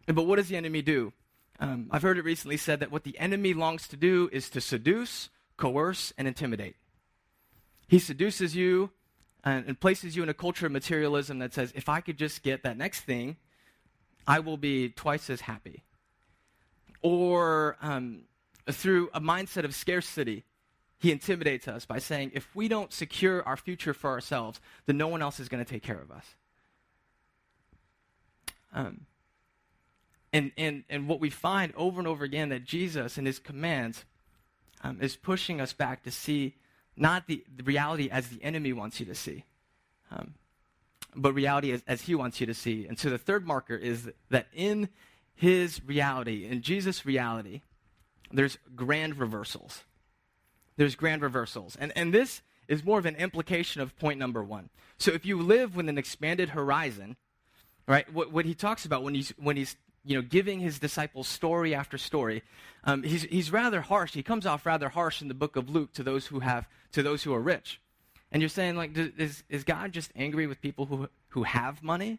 But 0.08 0.26
what 0.26 0.38
does 0.38 0.50
the 0.50 0.58
enemy 0.58 0.82
do? 0.82 1.14
Um, 1.60 1.88
I've 1.92 2.02
heard 2.02 2.18
it 2.18 2.24
recently 2.24 2.58
said 2.58 2.80
that 2.80 2.92
what 2.92 3.04
the 3.04 3.20
enemy 3.20 3.54
longs 3.54 3.88
to 3.90 3.98
do 3.98 4.30
is 4.32 4.50
to 4.52 4.62
seduce, 4.62 5.30
coerce, 5.58 6.14
and 6.18 6.28
intimidate. 6.28 6.78
He 7.88 8.00
seduces 8.00 8.56
you 8.56 8.92
and, 9.44 9.66
and 9.68 9.80
places 9.80 10.16
you 10.16 10.24
in 10.24 10.30
a 10.30 10.34
culture 10.34 10.68
of 10.68 10.72
materialism 10.72 11.40
that 11.40 11.54
says, 11.54 11.74
if 11.76 11.90
I 11.90 12.00
could 12.02 12.18
just 12.18 12.44
get 12.44 12.64
that 12.64 12.78
next 12.78 13.02
thing, 13.02 13.36
I 14.26 14.40
will 14.40 14.58
be 14.58 14.90
twice 14.90 15.30
as 15.30 15.42
happy. 15.42 15.84
Or 17.02 17.78
um, 17.82 18.24
through 18.70 19.10
a 19.14 19.20
mindset 19.20 19.66
of 19.66 19.76
scarcity, 19.76 20.46
he 20.98 21.12
intimidates 21.12 21.68
us 21.68 21.86
by 21.86 22.00
saying, 22.00 22.32
if 22.34 22.54
we 22.56 22.68
don't 22.68 22.94
secure 22.94 23.42
our 23.44 23.58
future 23.58 23.94
for 23.94 24.10
ourselves, 24.10 24.62
then 24.86 24.98
no 24.98 25.08
one 25.08 25.22
else 25.22 25.40
is 25.40 25.50
going 25.50 25.64
to 25.64 25.70
take 25.70 25.84
care 25.84 26.00
of 26.00 26.12
us. 26.12 26.26
Um, 28.74 29.06
and, 30.32 30.52
and, 30.58 30.84
and 30.90 31.08
what 31.08 31.20
we 31.20 31.30
find 31.30 31.74
over 31.76 32.00
and 32.00 32.08
over 32.08 32.24
again 32.24 32.50
that 32.50 32.64
Jesus 32.64 33.18
and 33.18 33.26
his 33.26 33.40
commands 33.40 34.06
um, 34.84 35.00
is 35.02 35.16
pushing 35.16 35.60
us 35.60 35.74
back 35.74 36.04
to 36.04 36.12
see 36.12 36.56
not 36.96 37.28
the, 37.28 37.44
the, 37.56 37.64
reality 37.64 38.10
as 38.10 38.28
the 38.28 38.44
enemy 38.44 38.74
wants 38.74 39.00
you 39.00 39.06
to 39.06 39.16
see, 39.16 39.46
um, 40.12 40.36
but 41.16 41.34
reality 41.34 41.72
as, 41.72 41.82
as 41.88 42.02
he 42.02 42.14
wants 42.14 42.40
you 42.40 42.48
to 42.48 42.54
see. 42.54 42.86
And 42.86 43.00
so 43.00 43.10
the 43.10 43.18
third 43.18 43.48
marker 43.48 43.76
is 43.76 44.10
that 44.30 44.48
in 44.54 44.90
his 45.34 45.82
reality, 45.86 46.46
in 46.46 46.62
Jesus' 46.62 47.06
reality, 47.06 47.62
there's 48.32 48.58
grand 48.76 49.18
reversals. 49.18 49.84
There's 50.76 50.96
grand 50.96 51.22
reversals. 51.22 51.76
And, 51.78 51.92
and 51.96 52.14
this 52.14 52.42
is 52.68 52.84
more 52.84 53.00
of 53.00 53.06
an 53.06 53.16
implication 53.16 53.82
of 53.82 53.98
point 53.98 54.20
number 54.20 54.44
one. 54.44 54.70
So 54.98 55.12
if 55.12 55.26
you 55.26 55.42
live 55.42 55.76
with 55.76 55.90
an 55.90 55.98
expanded 55.98 56.50
horizon, 56.50 57.16
right, 57.88 58.12
what, 58.14 58.32
what 58.32 58.46
he 58.46 58.54
talks 58.54 58.86
about 58.86 59.04
when 59.04 59.16
he's, 59.16 59.34
when 59.38 59.58
he's 59.58 59.76
you 60.10 60.16
know, 60.16 60.24
giving 60.24 60.60
his 60.60 60.80
disciples 60.80 61.28
story 61.28 61.76
after 61.76 61.96
story, 61.96 62.42
um, 62.84 63.04
he's, 63.04 63.22
he's 63.26 63.52
rather 63.52 63.80
harsh. 63.80 64.14
He 64.14 64.24
comes 64.24 64.48
off 64.48 64.66
rather 64.66 64.90
harsh 64.90 65.22
in 65.22 65.28
the 65.28 65.36
book 65.36 65.56
of 65.56 65.70
Luke 65.70 65.94
to 65.94 66.02
those 66.02 66.26
who 66.26 66.40
have, 66.40 66.68
to 66.94 67.04
those 67.04 67.22
who 67.22 67.32
are 67.32 67.40
rich. 67.40 67.80
And 68.32 68.42
you're 68.42 68.50
saying, 68.50 68.76
like, 68.76 68.98
is, 68.98 69.44
is 69.50 69.64
God 69.64 69.92
just 69.92 70.10
angry 70.16 70.48
with 70.48 70.62
people 70.62 70.88
who, 70.88 71.10
who 71.30 71.44
have 71.44 71.84
money? 71.84 72.18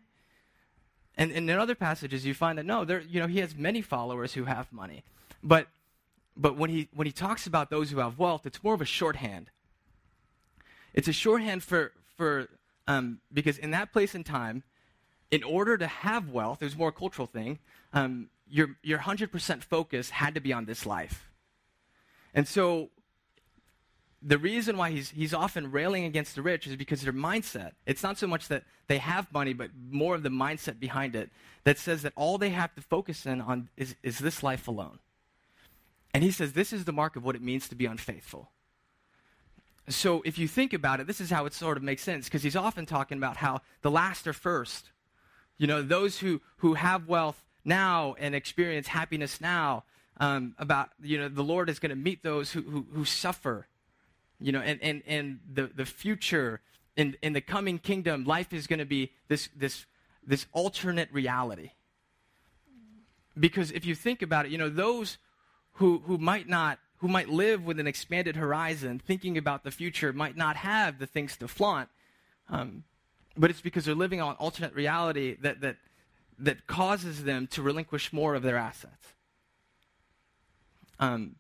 And, 1.17 1.33
and 1.33 1.51
in 1.51 1.59
other 1.59 1.75
passages, 1.75 2.25
you 2.25 2.33
find 2.33 2.59
that 2.59 2.65
no, 2.65 2.85
there, 2.85 3.01
you 3.01 3.19
know, 3.19 3.27
he 3.27 3.41
has 3.41 3.57
many 3.57 3.83
followers 3.83 4.35
who 4.35 4.45
have 4.45 4.73
money. 4.73 5.03
But, 5.43 5.67
but 6.37 6.57
when, 6.57 6.71
he, 6.71 6.87
when 6.95 7.09
he 7.09 7.13
talks 7.13 7.49
about 7.49 7.71
those 7.71 7.91
who 7.91 7.99
have 7.99 8.21
wealth, 8.21 8.47
it's 8.47 8.63
more 8.63 8.75
of 8.75 8.81
a 8.81 8.85
shorthand. 8.87 9.51
It's 10.95 11.09
a 11.09 11.13
shorthand 11.13 11.65
for, 11.65 11.91
for 12.17 12.49
um, 12.87 13.19
because 13.33 13.59
in 13.59 13.73
that 13.73 13.93
place 13.93 14.15
and 14.15 14.25
time, 14.25 14.63
in 15.31 15.43
order 15.45 15.77
to 15.79 15.87
have 15.87 16.31
wealth, 16.31 16.63
it 16.63 16.65
was 16.65 16.77
more 16.77 16.89
a 16.89 16.93
cultural 16.93 17.27
thing, 17.27 17.59
um, 17.93 18.29
your, 18.49 18.77
your 18.83 18.99
100% 18.99 19.63
focus 19.63 20.11
had 20.11 20.35
to 20.35 20.41
be 20.41 20.53
on 20.53 20.65
this 20.65 20.85
life. 20.85 21.31
And 22.35 22.47
so 22.49 22.91
the 24.23 24.39
reason 24.39 24.77
why 24.77 24.91
he's, 24.91 25.11
he's 25.11 25.33
often 25.33 25.71
railing 25.71 26.05
against 26.05 26.35
the 26.35 26.43
rich 26.43 26.67
is 26.67 26.77
because 26.77 27.03
their 27.03 27.13
mindset. 27.13 27.73
It's 27.87 28.03
not 28.03 28.19
so 28.19 28.27
much 28.27 28.49
that 28.49 28.65
they 28.89 28.99
have 28.99 29.33
money, 29.33 29.53
but 29.53 29.71
more 29.91 30.15
of 30.15 30.23
the 30.23 30.29
mindset 30.29 30.79
behind 30.79 31.15
it 31.15 31.31
that 31.65 31.79
says 31.79 32.03
that 32.03 32.13
all 32.17 32.37
they 32.37 32.51
have 32.51 32.75
to 32.75 32.83
focus 32.83 33.25
in 33.25 33.41
on 33.41 33.69
is, 33.77 33.95
is 34.03 34.19
this 34.19 34.43
life 34.43 34.69
alone. 34.69 34.99
And 36.13 36.25
he 36.25 36.33
says 36.33 36.53
this 36.53 36.73
is 36.73 36.85
the 36.85 36.93
mark 36.93 37.17
of 37.17 37.25
what 37.25 37.37
it 37.37 37.43
means 37.43 37.69
to 37.69 37.75
be 37.75 37.87
unfaithful. 37.87 38.51
So 39.89 40.23
if 40.25 40.39
you 40.39 40.49
think 40.49 40.73
about 40.73 41.01
it, 41.01 41.07
this 41.07 41.21
is 41.21 41.31
how 41.31 41.47
it 41.47 41.55
sort 41.55 41.77
of 41.77 41.83
makes 41.83 42.03
sense 42.03 42.27
because 42.27 42.43
he's 42.43 42.57
often 42.57 42.87
talking 42.87 43.17
about 43.17 43.37
how 43.37 43.61
the 43.83 43.91
last 43.91 44.27
are 44.27 44.33
first 44.33 44.91
you 45.61 45.67
know, 45.67 45.83
those 45.83 46.19
who, 46.19 46.41
who 46.57 46.73
have 46.73 47.07
wealth 47.07 47.45
now 47.67 48.17
and 48.19 48.35
experience 48.35 48.87
happiness 48.87 49.43
now, 49.43 49.85
um, 50.17 50.55
about, 50.59 50.89
you 51.03 51.19
know, 51.19 51.29
the 51.29 51.45
Lord 51.45 51.69
is 51.69 51.79
going 51.79 51.91
to 51.91 51.97
meet 51.97 52.23
those 52.23 52.51
who, 52.51 52.63
who, 52.63 52.87
who, 52.95 53.05
suffer, 53.05 53.67
you 54.41 54.53
know, 54.53 54.61
and, 54.61 54.83
and, 54.83 55.03
and 55.07 55.39
the, 55.53 55.71
the 55.75 55.85
future 55.85 56.63
in, 56.97 57.15
in 57.21 57.35
the 57.35 57.43
coming 57.43 57.79
kingdom, 57.79 58.25
life 58.25 58.55
is 58.55 58.67
going 58.67 58.79
to 58.79 58.87
be 58.87 59.13
this, 59.29 59.51
this, 59.55 59.85
this 60.27 60.47
alternate 60.53 61.13
reality. 61.13 61.73
Because 63.39 63.71
if 63.71 63.85
you 63.85 63.95
think 63.95 64.23
about 64.23 64.47
it, 64.47 64.53
you 64.53 64.59
know, 64.59 64.71
those 64.71 65.19
who, 65.73 66.03
who 66.07 66.17
might 66.17 66.49
not, 66.49 66.79
who 66.99 67.09
might 67.09 67.29
live 67.29 67.67
with 67.67 67.79
an 67.79 67.87
expanded 67.87 68.37
horizon, 68.37 68.99
thinking 68.99 69.37
about 69.37 69.65
the 69.65 69.71
future, 69.71 70.11
might 70.15 70.39
not 70.39 70.57
have 70.57 70.99
the 70.99 71.07
things 71.07 71.37
to 71.37 71.49
flaunt. 71.49 71.91
Um, 72.49 72.85
but 73.37 73.51
it's 73.51 73.61
because 73.61 73.85
they're 73.85 73.95
living 73.95 74.21
on 74.21 74.35
alternate 74.37 74.75
reality 74.75 75.37
that, 75.41 75.61
that, 75.61 75.77
that 76.39 76.67
causes 76.67 77.25
them 77.25 77.47
to 77.49 77.63
relinquish 77.63 78.13
more 78.13 78.35
of 78.35 78.43
their 78.43 78.57
assets. 78.57 79.15
Um, 80.99 81.37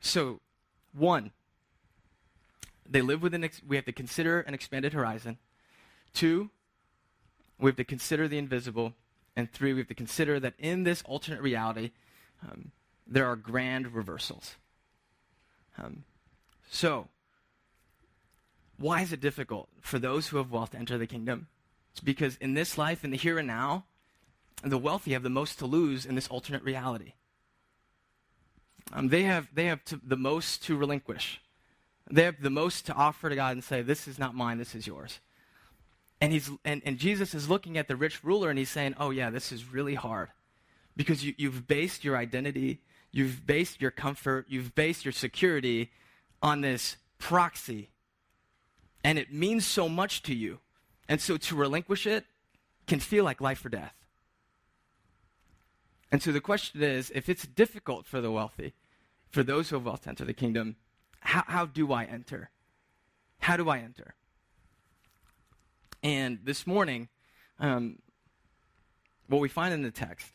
so, 0.00 0.40
one, 0.92 1.32
they 2.88 3.02
live 3.02 3.22
within, 3.22 3.44
ex- 3.44 3.62
we 3.66 3.76
have 3.76 3.84
to 3.86 3.92
consider 3.92 4.40
an 4.40 4.54
expanded 4.54 4.92
horizon. 4.92 5.38
Two, 6.12 6.50
we 7.58 7.68
have 7.68 7.76
to 7.76 7.84
consider 7.84 8.28
the 8.28 8.38
invisible. 8.38 8.94
And 9.34 9.50
three, 9.50 9.72
we 9.72 9.80
have 9.80 9.88
to 9.88 9.94
consider 9.94 10.38
that 10.40 10.54
in 10.58 10.84
this 10.84 11.02
alternate 11.02 11.40
reality, 11.40 11.92
um, 12.42 12.70
there 13.06 13.26
are 13.26 13.36
grand 13.36 13.94
reversals. 13.94 14.56
Um, 15.78 16.04
so, 16.70 17.08
why 18.82 19.00
is 19.00 19.12
it 19.12 19.20
difficult 19.20 19.68
for 19.80 19.98
those 19.98 20.28
who 20.28 20.36
have 20.36 20.50
wealth 20.50 20.70
to 20.70 20.78
enter 20.78 20.98
the 20.98 21.06
kingdom? 21.06 21.46
It's 21.92 22.00
because 22.00 22.36
in 22.36 22.54
this 22.54 22.76
life, 22.76 23.04
in 23.04 23.10
the 23.10 23.16
here 23.16 23.38
and 23.38 23.46
now, 23.46 23.84
the 24.62 24.78
wealthy 24.78 25.12
have 25.12 25.22
the 25.22 25.30
most 25.30 25.58
to 25.60 25.66
lose 25.66 26.04
in 26.04 26.14
this 26.14 26.28
alternate 26.28 26.62
reality. 26.62 27.14
Um, 28.92 29.08
they 29.08 29.22
have, 29.22 29.48
they 29.54 29.66
have 29.66 29.84
to, 29.86 30.00
the 30.04 30.16
most 30.16 30.64
to 30.64 30.76
relinquish. 30.76 31.40
They 32.10 32.24
have 32.24 32.42
the 32.42 32.50
most 32.50 32.86
to 32.86 32.94
offer 32.94 33.28
to 33.28 33.36
God 33.36 33.52
and 33.52 33.64
say, 33.64 33.82
This 33.82 34.08
is 34.08 34.18
not 34.18 34.34
mine, 34.34 34.58
this 34.58 34.74
is 34.74 34.86
yours. 34.86 35.20
And, 36.20 36.32
he's, 36.32 36.50
and, 36.64 36.82
and 36.84 36.98
Jesus 36.98 37.34
is 37.34 37.48
looking 37.48 37.78
at 37.78 37.88
the 37.88 37.96
rich 37.96 38.22
ruler 38.22 38.50
and 38.50 38.58
he's 38.58 38.70
saying, 38.70 38.94
Oh, 38.98 39.10
yeah, 39.10 39.30
this 39.30 39.52
is 39.52 39.72
really 39.72 39.94
hard. 39.94 40.28
Because 40.96 41.24
you, 41.24 41.34
you've 41.38 41.66
based 41.66 42.04
your 42.04 42.16
identity, 42.16 42.80
you've 43.12 43.46
based 43.46 43.80
your 43.80 43.90
comfort, 43.90 44.46
you've 44.48 44.74
based 44.74 45.04
your 45.04 45.12
security 45.12 45.90
on 46.42 46.60
this 46.60 46.96
proxy 47.18 47.91
and 49.04 49.18
it 49.18 49.32
means 49.32 49.66
so 49.66 49.88
much 49.88 50.22
to 50.24 50.34
you. 50.34 50.58
And 51.08 51.20
so 51.20 51.36
to 51.36 51.56
relinquish 51.56 52.06
it 52.06 52.24
can 52.86 53.00
feel 53.00 53.24
like 53.24 53.40
life 53.40 53.64
or 53.64 53.68
death. 53.68 53.94
And 56.10 56.22
so 56.22 56.30
the 56.30 56.40
question 56.40 56.82
is 56.82 57.10
if 57.14 57.28
it's 57.28 57.46
difficult 57.46 58.06
for 58.06 58.20
the 58.20 58.30
wealthy, 58.30 58.74
for 59.30 59.42
those 59.42 59.70
who 59.70 59.76
have 59.76 59.86
wealth 59.86 60.02
to 60.02 60.10
enter 60.10 60.24
the 60.24 60.34
kingdom, 60.34 60.76
how, 61.20 61.44
how 61.46 61.66
do 61.66 61.92
I 61.92 62.04
enter? 62.04 62.50
How 63.40 63.56
do 63.56 63.68
I 63.68 63.78
enter? 63.78 64.14
And 66.02 66.40
this 66.44 66.66
morning, 66.66 67.08
um, 67.58 67.98
what 69.28 69.40
we 69.40 69.48
find 69.48 69.72
in 69.72 69.82
the 69.82 69.90
text 69.90 70.32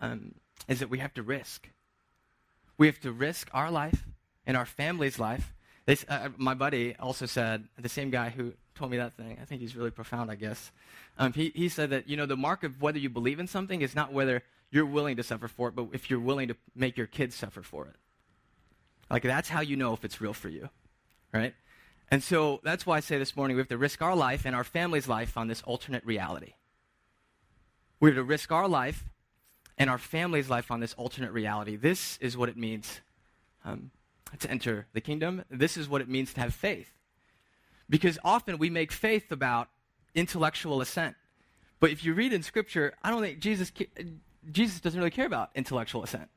um, 0.00 0.34
is 0.68 0.78
that 0.80 0.90
we 0.90 0.98
have 0.98 1.12
to 1.14 1.22
risk. 1.22 1.68
We 2.78 2.86
have 2.86 3.00
to 3.00 3.12
risk 3.12 3.50
our 3.52 3.70
life 3.70 4.06
and 4.46 4.56
our 4.56 4.66
family's 4.66 5.18
life 5.18 5.52
they, 5.88 5.96
uh, 6.06 6.28
my 6.36 6.52
buddy 6.52 6.94
also 7.00 7.24
said, 7.24 7.64
the 7.78 7.88
same 7.88 8.10
guy 8.10 8.28
who 8.28 8.52
told 8.74 8.90
me 8.90 8.98
that 8.98 9.16
thing, 9.16 9.38
I 9.40 9.46
think 9.46 9.62
he's 9.62 9.74
really 9.74 9.90
profound, 9.90 10.30
I 10.30 10.34
guess. 10.34 10.70
Um, 11.18 11.32
he, 11.32 11.50
he 11.54 11.70
said 11.70 11.88
that, 11.88 12.06
you 12.06 12.14
know, 12.14 12.26
the 12.26 12.36
mark 12.36 12.62
of 12.62 12.82
whether 12.82 12.98
you 12.98 13.08
believe 13.08 13.40
in 13.40 13.46
something 13.46 13.80
is 13.80 13.94
not 13.94 14.12
whether 14.12 14.42
you're 14.70 14.84
willing 14.84 15.16
to 15.16 15.22
suffer 15.22 15.48
for 15.48 15.68
it, 15.68 15.74
but 15.74 15.86
if 15.94 16.10
you're 16.10 16.20
willing 16.20 16.48
to 16.48 16.56
make 16.76 16.98
your 16.98 17.06
kids 17.06 17.34
suffer 17.34 17.62
for 17.62 17.86
it. 17.86 17.96
Like, 19.08 19.22
that's 19.22 19.48
how 19.48 19.62
you 19.62 19.76
know 19.76 19.94
if 19.94 20.04
it's 20.04 20.20
real 20.20 20.34
for 20.34 20.50
you, 20.50 20.68
right? 21.32 21.54
And 22.10 22.22
so 22.22 22.60
that's 22.62 22.84
why 22.84 22.98
I 22.98 23.00
say 23.00 23.16
this 23.16 23.34
morning 23.34 23.56
we 23.56 23.62
have 23.62 23.68
to 23.68 23.78
risk 23.78 24.02
our 24.02 24.14
life 24.14 24.44
and 24.44 24.54
our 24.54 24.64
family's 24.64 25.08
life 25.08 25.38
on 25.38 25.48
this 25.48 25.62
alternate 25.62 26.04
reality. 26.04 26.52
We 27.98 28.10
have 28.10 28.16
to 28.16 28.24
risk 28.24 28.52
our 28.52 28.68
life 28.68 29.04
and 29.78 29.88
our 29.88 29.96
family's 29.96 30.50
life 30.50 30.70
on 30.70 30.80
this 30.80 30.92
alternate 30.98 31.32
reality. 31.32 31.76
This 31.76 32.18
is 32.18 32.36
what 32.36 32.50
it 32.50 32.58
means 32.58 33.00
um, 33.64 33.90
to 34.38 34.50
enter 34.50 34.86
the 34.92 35.00
kingdom. 35.00 35.44
This 35.50 35.76
is 35.76 35.88
what 35.88 36.00
it 36.00 36.08
means 36.08 36.32
to 36.34 36.40
have 36.40 36.54
faith. 36.54 36.92
Because 37.90 38.18
often 38.22 38.58
we 38.58 38.70
make 38.70 38.92
faith 38.92 39.32
about 39.32 39.68
intellectual 40.14 40.80
assent. 40.80 41.16
But 41.80 41.90
if 41.90 42.04
you 42.04 42.12
read 42.12 42.32
in 42.32 42.42
Scripture, 42.42 42.94
I 43.02 43.10
don't 43.10 43.22
think 43.22 43.38
Jesus, 43.38 43.72
Jesus 44.50 44.80
doesn't 44.80 44.98
really 44.98 45.10
care 45.10 45.26
about 45.26 45.50
intellectual 45.54 46.02
assent. 46.02 46.28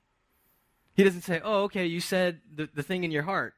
He 0.94 1.04
doesn't 1.04 1.22
say, 1.22 1.42
oh, 1.44 1.64
okay, 1.64 1.86
you 1.86 2.00
said 2.00 2.42
the, 2.54 2.70
the 2.74 2.84
thing 2.84 3.04
in 3.04 3.12
your 3.12 3.24
heart. 3.24 3.54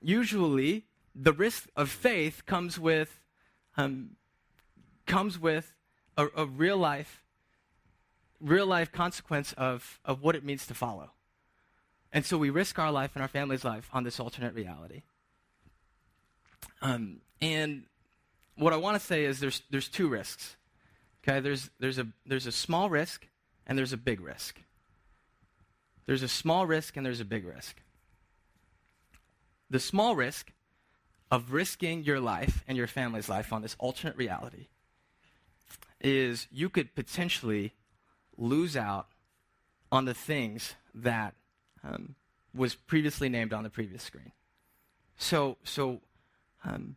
Usually, 0.00 0.84
the 1.14 1.32
risk 1.32 1.68
of 1.76 1.90
faith 1.90 2.46
comes 2.46 2.78
with, 2.78 3.20
um, 3.76 4.10
comes 5.06 5.38
with 5.38 5.74
a, 6.16 6.28
a 6.36 6.46
real 6.46 6.76
life, 6.76 7.22
real 8.40 8.66
life 8.66 8.92
consequence 8.92 9.52
of, 9.54 9.98
of 10.04 10.22
what 10.22 10.34
it 10.34 10.44
means 10.44 10.66
to 10.66 10.74
follow. 10.74 11.10
And 12.12 12.24
so 12.24 12.36
we 12.36 12.50
risk 12.50 12.78
our 12.78 12.90
life 12.90 13.12
and 13.14 13.22
our 13.22 13.28
family's 13.28 13.64
life 13.64 13.88
on 13.92 14.04
this 14.04 14.18
alternate 14.18 14.54
reality. 14.54 15.02
Um, 16.82 17.20
and 17.40 17.84
what 18.56 18.72
I 18.72 18.76
want 18.76 19.00
to 19.00 19.04
say 19.04 19.24
is 19.24 19.40
there's, 19.40 19.62
there's 19.70 19.88
two 19.88 20.08
risks. 20.08 20.56
Okay, 21.22 21.40
there's, 21.40 21.70
there's, 21.78 21.98
a, 21.98 22.06
there's 22.26 22.46
a 22.46 22.52
small 22.52 22.90
risk 22.90 23.26
and 23.66 23.78
there's 23.78 23.92
a 23.92 23.96
big 23.96 24.20
risk. 24.20 24.60
There's 26.06 26.22
a 26.22 26.28
small 26.28 26.66
risk 26.66 26.96
and 26.96 27.06
there's 27.06 27.20
a 27.20 27.24
big 27.24 27.46
risk. 27.46 27.80
The 29.68 29.78
small 29.78 30.16
risk 30.16 30.52
of 31.30 31.52
risking 31.52 32.02
your 32.02 32.18
life 32.18 32.64
and 32.66 32.76
your 32.76 32.88
family's 32.88 33.28
life 33.28 33.52
on 33.52 33.62
this 33.62 33.76
alternate 33.78 34.16
reality 34.16 34.66
is 36.00 36.48
you 36.50 36.68
could 36.68 36.94
potentially 36.94 37.72
lose 38.36 38.76
out 38.76 39.06
on 39.92 40.06
the 40.06 40.14
things 40.14 40.74
that 40.94 41.34
um, 41.84 42.14
was 42.54 42.74
previously 42.74 43.28
named 43.28 43.52
on 43.52 43.62
the 43.62 43.70
previous 43.70 44.02
screen. 44.02 44.32
So, 45.16 45.56
so 45.64 46.00
um, 46.64 46.96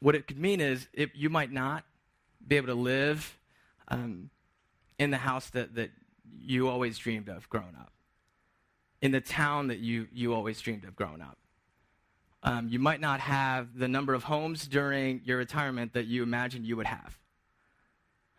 what 0.00 0.14
it 0.14 0.26
could 0.26 0.38
mean 0.38 0.60
is 0.60 0.88
it, 0.92 1.10
you 1.14 1.30
might 1.30 1.52
not 1.52 1.84
be 2.46 2.56
able 2.56 2.68
to 2.68 2.74
live 2.74 3.38
um, 3.88 4.30
in 4.98 5.10
the 5.10 5.16
house 5.18 5.50
that, 5.50 5.74
that 5.74 5.90
you 6.40 6.68
always 6.68 6.98
dreamed 6.98 7.28
of 7.28 7.48
growing 7.48 7.74
up, 7.78 7.92
in 9.00 9.12
the 9.12 9.20
town 9.20 9.68
that 9.68 9.78
you, 9.78 10.08
you 10.12 10.34
always 10.34 10.60
dreamed 10.60 10.84
of 10.84 10.96
growing 10.96 11.20
up. 11.20 11.38
Um, 12.44 12.68
you 12.68 12.80
might 12.80 13.00
not 13.00 13.20
have 13.20 13.78
the 13.78 13.86
number 13.86 14.14
of 14.14 14.24
homes 14.24 14.66
during 14.66 15.20
your 15.24 15.38
retirement 15.38 15.92
that 15.92 16.06
you 16.06 16.22
imagined 16.24 16.66
you 16.66 16.76
would 16.76 16.86
have. 16.86 17.18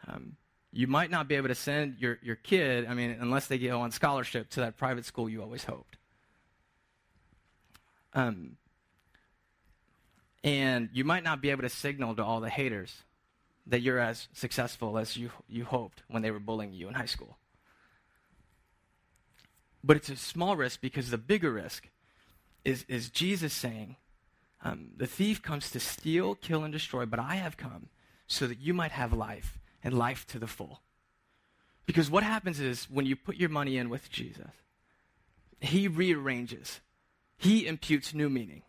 Um, 0.08 0.36
you 0.74 0.88
might 0.88 1.12
not 1.12 1.28
be 1.28 1.36
able 1.36 1.50
to 1.50 1.56
send 1.56 1.98
your, 2.00 2.18
your 2.24 2.36
kid, 2.36 2.88
I 2.88 2.96
mean, 2.96 3.16
unless 3.20 3.46
they 3.46 3.60
go 3.60 3.82
on 3.82 3.92
scholarship 3.92 4.50
to 4.52 4.62
that 4.62 4.76
private 4.76 5.06
school 5.06 5.30
you 5.30 5.42
always 5.42 5.64
hoped. 5.64 5.98
Um, 8.14 8.58
and 10.44 10.90
you 10.92 11.04
might 11.04 11.24
not 11.24 11.42
be 11.42 11.52
able 11.52 11.62
to 11.62 11.70
signal 11.70 12.16
to 12.16 12.24
all 12.24 12.42
the 12.42 12.50
haters 12.50 13.04
that 13.68 13.82
you're 13.82 14.00
as 14.00 14.28
successful 14.34 14.98
as 14.98 15.16
you, 15.16 15.30
you 15.48 15.64
hoped 15.64 16.02
when 16.08 16.24
they 16.24 16.32
were 16.32 16.40
bullying 16.40 16.74
you 16.74 16.88
in 16.88 16.96
high 16.96 17.06
school. 17.06 17.38
But 19.84 19.98
it's 19.98 20.10
a 20.10 20.16
small 20.16 20.56
risk 20.56 20.82
because 20.82 21.12
the 21.12 21.18
bigger 21.18 21.52
risk 21.52 21.88
is, 22.66 22.84
is 22.88 23.10
Jesus 23.10 23.54
saying, 23.54 23.98
um, 24.64 24.90
The 24.98 25.08
thief 25.08 25.42
comes 25.42 25.70
to 25.72 25.80
steal, 25.80 26.36
kill, 26.36 26.64
and 26.64 26.74
destroy, 26.74 27.06
but 27.06 27.20
I 27.20 27.36
have 27.36 27.58
come 27.58 27.90
so 28.28 28.48
that 28.48 28.60
you 28.60 28.74
might 28.74 28.92
have 28.92 29.14
life 29.14 29.60
and 29.84 29.98
life 29.98 30.26
to 30.28 30.40
the 30.40 30.48
full. 30.48 30.82
Because 31.86 32.10
what 32.10 32.24
happens 32.24 32.60
is 32.60 32.86
when 32.90 33.06
you 33.06 33.16
put 33.16 33.36
your 33.36 33.50
money 33.50 33.78
in 33.78 33.90
with 33.90 34.10
Jesus, 34.10 34.52
he 35.60 35.88
rearranges, 35.88 36.80
he 37.38 37.68
imputes 37.68 38.14
new 38.14 38.30
meaning. 38.30 38.64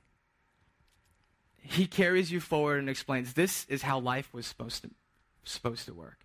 He 1.60 1.86
carries 1.86 2.30
you 2.30 2.40
forward 2.40 2.78
and 2.78 2.90
explains 2.90 3.32
this 3.32 3.64
is 3.68 3.82
how 3.82 3.98
life 3.98 4.34
was 4.34 4.46
supposed 4.46 4.82
to, 4.82 4.90
supposed 5.44 5.86
to 5.86 5.94
work. 5.94 6.18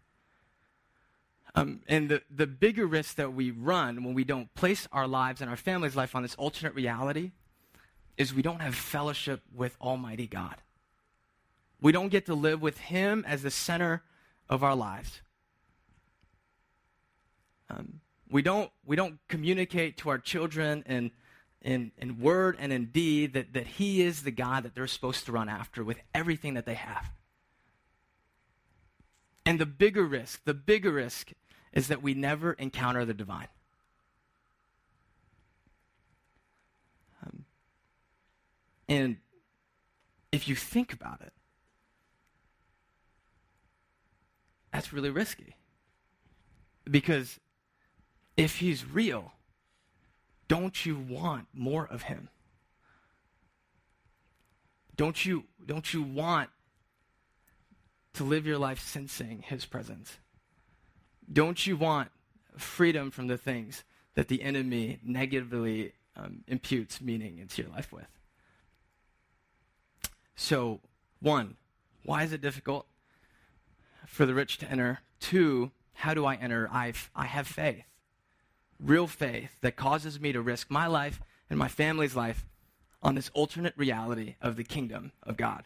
Um, 1.55 1.81
and 1.87 2.09
the, 2.09 2.21
the 2.29 2.45
bigger 2.45 2.85
risk 2.85 3.15
that 3.15 3.33
we 3.33 3.51
run 3.51 4.03
when 4.03 4.13
we 4.13 4.23
don't 4.23 4.53
place 4.53 4.87
our 4.91 5.07
lives 5.07 5.41
and 5.41 5.49
our 5.49 5.55
family's 5.55 5.95
life 5.95 6.15
on 6.15 6.21
this 6.21 6.35
alternate 6.35 6.75
reality 6.75 7.31
is 8.17 8.33
we 8.33 8.41
don't 8.41 8.61
have 8.61 8.75
fellowship 8.75 9.41
with 9.55 9.75
Almighty 9.81 10.27
God. 10.27 10.55
We 11.81 11.91
don't 11.91 12.09
get 12.09 12.25
to 12.25 12.35
live 12.35 12.61
with 12.61 12.77
Him 12.77 13.23
as 13.25 13.41
the 13.41 13.49
center 13.49 14.03
of 14.49 14.63
our 14.63 14.75
lives. 14.75 15.21
Um, 17.69 18.01
we, 18.29 18.41
don't, 18.41 18.71
we 18.85 18.95
don't 18.95 19.19
communicate 19.27 19.97
to 19.97 20.09
our 20.09 20.17
children 20.17 20.83
in, 20.87 21.11
in, 21.61 21.91
in 21.97 22.19
word 22.19 22.57
and 22.59 22.73
in 22.73 22.85
deed 22.85 23.33
that, 23.33 23.53
that 23.53 23.67
He 23.67 24.01
is 24.01 24.23
the 24.23 24.31
God 24.31 24.63
that 24.63 24.73
they're 24.73 24.87
supposed 24.87 25.25
to 25.25 25.31
run 25.31 25.49
after 25.49 25.83
with 25.83 25.99
everything 26.13 26.55
that 26.55 26.65
they 26.65 26.73
have. 26.73 27.11
And 29.45 29.59
the 29.59 29.65
bigger 29.65 30.03
risk, 30.03 30.43
the 30.45 30.53
bigger 30.53 30.91
risk 30.91 31.31
is 31.73 31.87
that 31.87 32.01
we 32.01 32.13
never 32.13 32.53
encounter 32.53 33.05
the 33.05 33.13
divine. 33.13 33.47
Um, 37.23 37.45
and 38.87 39.17
if 40.31 40.47
you 40.47 40.55
think 40.55 40.93
about 40.93 41.21
it, 41.21 41.33
that's 44.79 44.93
really 44.93 45.09
risky. 45.09 45.57
Because 46.89 47.37
if 48.37 48.59
he's 48.59 48.89
real, 48.89 49.33
don't 50.47 50.85
you 50.85 50.95
want 50.97 51.47
more 51.53 51.85
of 51.85 52.03
him? 52.03 52.29
Don't 54.95 55.25
you, 55.25 55.43
don't 55.65 55.93
you 55.93 56.01
want 56.01 56.49
to 58.13 58.23
live 58.23 58.45
your 58.45 58.57
life 58.57 58.79
sensing 58.79 59.43
his 59.45 59.65
presence? 59.65 60.17
Don't 61.31 61.67
you 61.67 61.75
want 61.75 62.09
freedom 62.55 63.11
from 63.11 63.27
the 63.27 63.37
things 63.37 63.83
that 64.15 64.29
the 64.29 64.41
enemy 64.41 64.99
negatively 65.03 65.91
um, 66.15 66.45
imputes 66.47 67.01
meaning 67.01 67.37
into 67.37 67.63
your 67.63 67.71
life 67.71 67.91
with? 67.91 68.07
So, 70.37 70.79
one, 71.19 71.57
why 72.05 72.23
is 72.23 72.31
it 72.31 72.39
difficult 72.39 72.85
for 74.05 74.25
the 74.25 74.33
rich 74.33 74.57
to 74.59 74.69
enter? 74.69 74.99
Two, 75.19 75.71
how 75.93 76.13
do 76.13 76.25
I 76.25 76.35
enter? 76.35 76.69
I've, 76.71 77.09
I 77.15 77.25
have 77.25 77.47
faith, 77.47 77.85
real 78.79 79.07
faith 79.07 79.57
that 79.61 79.75
causes 79.75 80.19
me 80.19 80.31
to 80.31 80.41
risk 80.41 80.69
my 80.69 80.87
life 80.87 81.21
and 81.49 81.57
my 81.57 81.67
family's 81.67 82.15
life 82.15 82.45
on 83.01 83.15
this 83.15 83.31
alternate 83.33 83.73
reality 83.77 84.35
of 84.41 84.55
the 84.55 84.63
kingdom 84.63 85.11
of 85.23 85.37
God. 85.37 85.63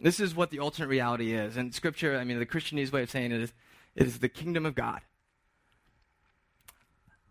This 0.00 0.20
is 0.20 0.34
what 0.34 0.50
the 0.50 0.58
alternate 0.58 0.88
reality 0.88 1.32
is. 1.32 1.56
And 1.56 1.74
scripture, 1.74 2.16
I 2.16 2.24
mean, 2.24 2.38
the 2.38 2.46
Christianese 2.46 2.92
way 2.92 3.02
of 3.02 3.10
saying 3.10 3.32
it 3.32 3.40
is, 3.40 3.52
it 3.94 4.06
is 4.06 4.18
the 4.18 4.28
kingdom 4.28 4.66
of 4.66 4.74
God. 4.74 5.00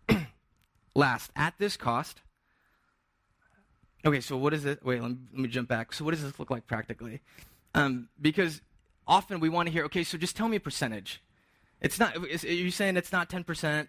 Last, 0.94 1.30
at 1.36 1.54
this 1.58 1.76
cost, 1.76 2.22
Okay, 4.06 4.20
so 4.20 4.36
what 4.36 4.54
is 4.54 4.64
it? 4.64 4.84
Wait, 4.84 5.02
let 5.02 5.10
me, 5.10 5.16
let 5.32 5.40
me 5.40 5.48
jump 5.48 5.68
back. 5.68 5.92
So, 5.92 6.04
what 6.04 6.12
does 6.12 6.22
this 6.22 6.38
look 6.38 6.48
like 6.48 6.68
practically? 6.68 7.20
Um, 7.74 8.08
because 8.20 8.60
often 9.06 9.40
we 9.40 9.48
want 9.48 9.66
to 9.66 9.72
hear, 9.72 9.84
okay, 9.84 10.04
so 10.04 10.18
just 10.18 10.36
tell 10.36 10.48
me 10.48 10.56
a 10.56 10.60
percentage. 10.60 11.22
It's 11.80 11.98
not, 11.98 12.16
is, 12.28 12.44
are 12.44 12.52
you 12.52 12.70
saying 12.70 12.96
it's 12.96 13.12
not 13.12 13.28
10%? 13.28 13.88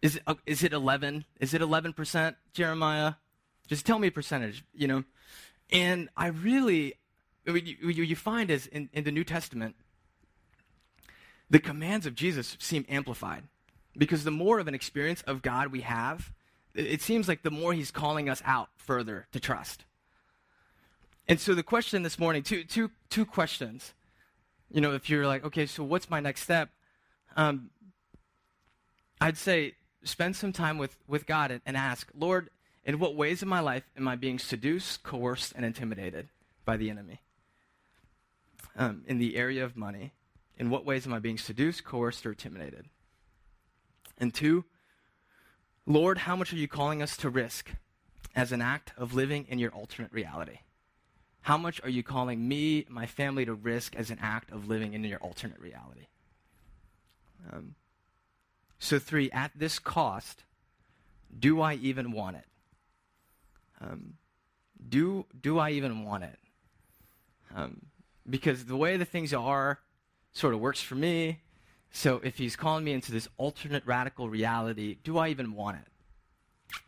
Is 0.00 0.16
it, 0.16 0.22
uh, 0.26 0.34
is 0.46 0.62
it 0.62 0.72
11? 0.72 1.24
Is 1.40 1.54
it 1.54 1.60
11%, 1.60 2.36
Jeremiah? 2.52 3.14
Just 3.66 3.84
tell 3.84 3.98
me 3.98 4.08
a 4.08 4.12
percentage, 4.12 4.64
you 4.72 4.86
know? 4.86 5.04
And 5.70 6.08
I 6.16 6.28
really, 6.28 6.94
what 7.44 7.66
you, 7.66 7.76
you 8.04 8.16
find 8.16 8.50
is 8.50 8.66
in, 8.66 8.88
in 8.92 9.04
the 9.04 9.12
New 9.12 9.24
Testament, 9.24 9.76
the 11.50 11.58
commands 11.58 12.06
of 12.06 12.14
Jesus 12.14 12.56
seem 12.60 12.84
amplified. 12.88 13.44
Because 13.96 14.24
the 14.24 14.30
more 14.30 14.60
of 14.60 14.68
an 14.68 14.74
experience 14.74 15.22
of 15.22 15.42
God 15.42 15.72
we 15.72 15.80
have, 15.80 16.32
it 16.74 17.02
seems 17.02 17.26
like 17.26 17.42
the 17.42 17.50
more 17.50 17.72
he's 17.72 17.90
calling 17.90 18.28
us 18.28 18.40
out 18.44 18.68
further 18.76 19.26
to 19.32 19.40
trust. 19.40 19.84
And 21.28 21.38
so 21.38 21.54
the 21.54 21.62
question 21.62 22.02
this 22.02 22.18
morning, 22.18 22.42
two, 22.42 22.64
two, 22.64 22.90
two 23.10 23.26
questions. 23.26 23.92
You 24.70 24.80
know, 24.80 24.94
if 24.94 25.10
you're 25.10 25.26
like, 25.26 25.44
okay, 25.44 25.66
so 25.66 25.84
what's 25.84 26.08
my 26.08 26.20
next 26.20 26.42
step? 26.42 26.70
Um, 27.36 27.70
I'd 29.20 29.36
say 29.36 29.74
spend 30.04 30.36
some 30.36 30.52
time 30.52 30.78
with, 30.78 30.96
with 31.06 31.26
God 31.26 31.50
and, 31.50 31.60
and 31.66 31.76
ask, 31.76 32.08
Lord, 32.16 32.48
in 32.84 32.98
what 32.98 33.14
ways 33.14 33.42
in 33.42 33.48
my 33.48 33.60
life 33.60 33.84
am 33.96 34.08
I 34.08 34.16
being 34.16 34.38
seduced, 34.38 35.02
coerced, 35.02 35.52
and 35.54 35.64
intimidated 35.64 36.28
by 36.64 36.78
the 36.78 36.88
enemy? 36.88 37.20
Um, 38.76 39.02
in 39.06 39.18
the 39.18 39.36
area 39.36 39.64
of 39.64 39.76
money, 39.76 40.12
in 40.56 40.70
what 40.70 40.86
ways 40.86 41.06
am 41.06 41.12
I 41.12 41.18
being 41.18 41.38
seduced, 41.38 41.84
coerced, 41.84 42.24
or 42.24 42.30
intimidated? 42.30 42.86
And 44.18 44.32
two, 44.32 44.64
Lord, 45.84 46.18
how 46.18 46.36
much 46.36 46.52
are 46.52 46.56
you 46.56 46.68
calling 46.68 47.02
us 47.02 47.16
to 47.18 47.28
risk 47.28 47.70
as 48.34 48.52
an 48.52 48.62
act 48.62 48.92
of 48.96 49.14
living 49.14 49.46
in 49.48 49.58
your 49.58 49.72
alternate 49.72 50.12
reality? 50.12 50.60
How 51.42 51.56
much 51.56 51.80
are 51.82 51.88
you 51.88 52.02
calling 52.02 52.46
me, 52.46 52.84
my 52.88 53.06
family, 53.06 53.44
to 53.44 53.54
risk 53.54 53.96
as 53.96 54.10
an 54.10 54.18
act 54.20 54.52
of 54.52 54.68
living 54.68 54.92
in 54.92 55.04
your 55.04 55.18
alternate 55.20 55.60
reality? 55.60 56.06
Um, 57.52 57.74
so, 58.78 58.98
three, 58.98 59.30
at 59.30 59.52
this 59.54 59.78
cost, 59.78 60.44
do 61.36 61.60
I 61.60 61.74
even 61.74 62.12
want 62.12 62.36
it? 62.36 62.44
Um, 63.80 64.14
do, 64.88 65.26
do 65.40 65.58
I 65.58 65.70
even 65.70 66.04
want 66.04 66.24
it? 66.24 66.38
Um, 67.54 67.82
because 68.28 68.66
the 68.66 68.76
way 68.76 68.96
the 68.96 69.04
things 69.04 69.32
are 69.32 69.80
sort 70.32 70.54
of 70.54 70.60
works 70.60 70.80
for 70.80 70.94
me, 70.94 71.40
so 71.90 72.20
if 72.22 72.38
he's 72.38 72.56
calling 72.56 72.84
me 72.84 72.92
into 72.92 73.12
this 73.12 73.28
alternate 73.38 73.84
radical 73.86 74.28
reality, 74.28 74.98
do 75.02 75.18
I 75.18 75.28
even 75.28 75.54
want 75.54 75.78
it? 75.78 76.82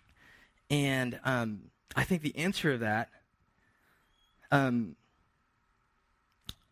And 0.71 1.19
um, 1.25 1.63
I 1.97 2.05
think 2.05 2.23
the 2.23 2.37
answer 2.37 2.73
to 2.73 2.79
that, 2.79 3.11
um, 4.51 4.97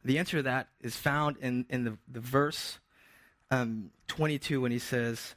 the 0.05 0.19
answer 0.19 0.38
to 0.38 0.43
that 0.45 0.69
is 0.81 0.97
found 0.97 1.37
in, 1.38 1.67
in 1.69 1.85
the, 1.85 1.99
the 2.11 2.21
verse 2.21 2.79
um, 3.51 3.91
22 4.09 4.61
when 4.61 4.73
he 4.73 4.79
says, 4.79 5.35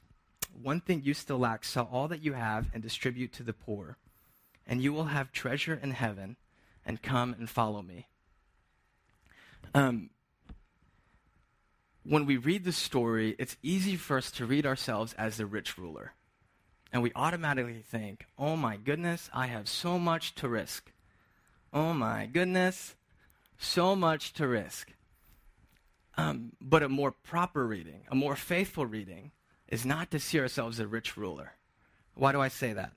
One 0.61 0.81
thing 0.81 1.01
you 1.03 1.13
still 1.13 1.39
lack, 1.39 1.63
sell 1.63 1.89
all 1.91 2.07
that 2.07 2.23
you 2.23 2.33
have 2.33 2.67
and 2.73 2.81
distribute 2.81 3.33
to 3.33 3.43
the 3.43 3.53
poor, 3.53 3.97
and 4.67 4.81
you 4.81 4.93
will 4.93 5.05
have 5.05 5.31
treasure 5.31 5.79
in 5.81 5.91
heaven, 5.91 6.35
and 6.85 7.01
come 7.01 7.33
and 7.37 7.49
follow 7.49 7.81
me. 7.81 8.07
Um, 9.73 10.09
when 12.03 12.25
we 12.25 12.37
read 12.37 12.63
the 12.63 12.71
story, 12.71 13.35
it's 13.37 13.57
easy 13.61 13.95
for 13.95 14.17
us 14.17 14.31
to 14.31 14.45
read 14.45 14.65
ourselves 14.65 15.13
as 15.13 15.37
the 15.37 15.45
rich 15.45 15.77
ruler. 15.77 16.13
And 16.91 17.01
we 17.01 17.11
automatically 17.15 17.83
think, 17.87 18.25
oh 18.37 18.55
my 18.55 18.75
goodness, 18.75 19.29
I 19.33 19.47
have 19.47 19.69
so 19.69 19.97
much 19.97 20.35
to 20.35 20.49
risk. 20.49 20.91
Oh 21.73 21.93
my 21.93 22.25
goodness, 22.25 22.95
so 23.57 23.95
much 23.95 24.33
to 24.33 24.47
risk. 24.47 24.91
Um, 26.17 26.51
but 26.59 26.83
a 26.83 26.89
more 26.89 27.11
proper 27.11 27.65
reading, 27.65 28.01
a 28.09 28.15
more 28.15 28.35
faithful 28.35 28.85
reading, 28.85 29.31
is 29.69 29.85
not 29.85 30.11
to 30.11 30.19
see 30.19 30.39
ourselves 30.39 30.79
a 30.79 30.87
rich 30.87 31.15
ruler. 31.15 31.53
Why 32.15 32.33
do 32.33 32.41
I 32.41 32.49
say 32.49 32.73
that? 32.73 32.91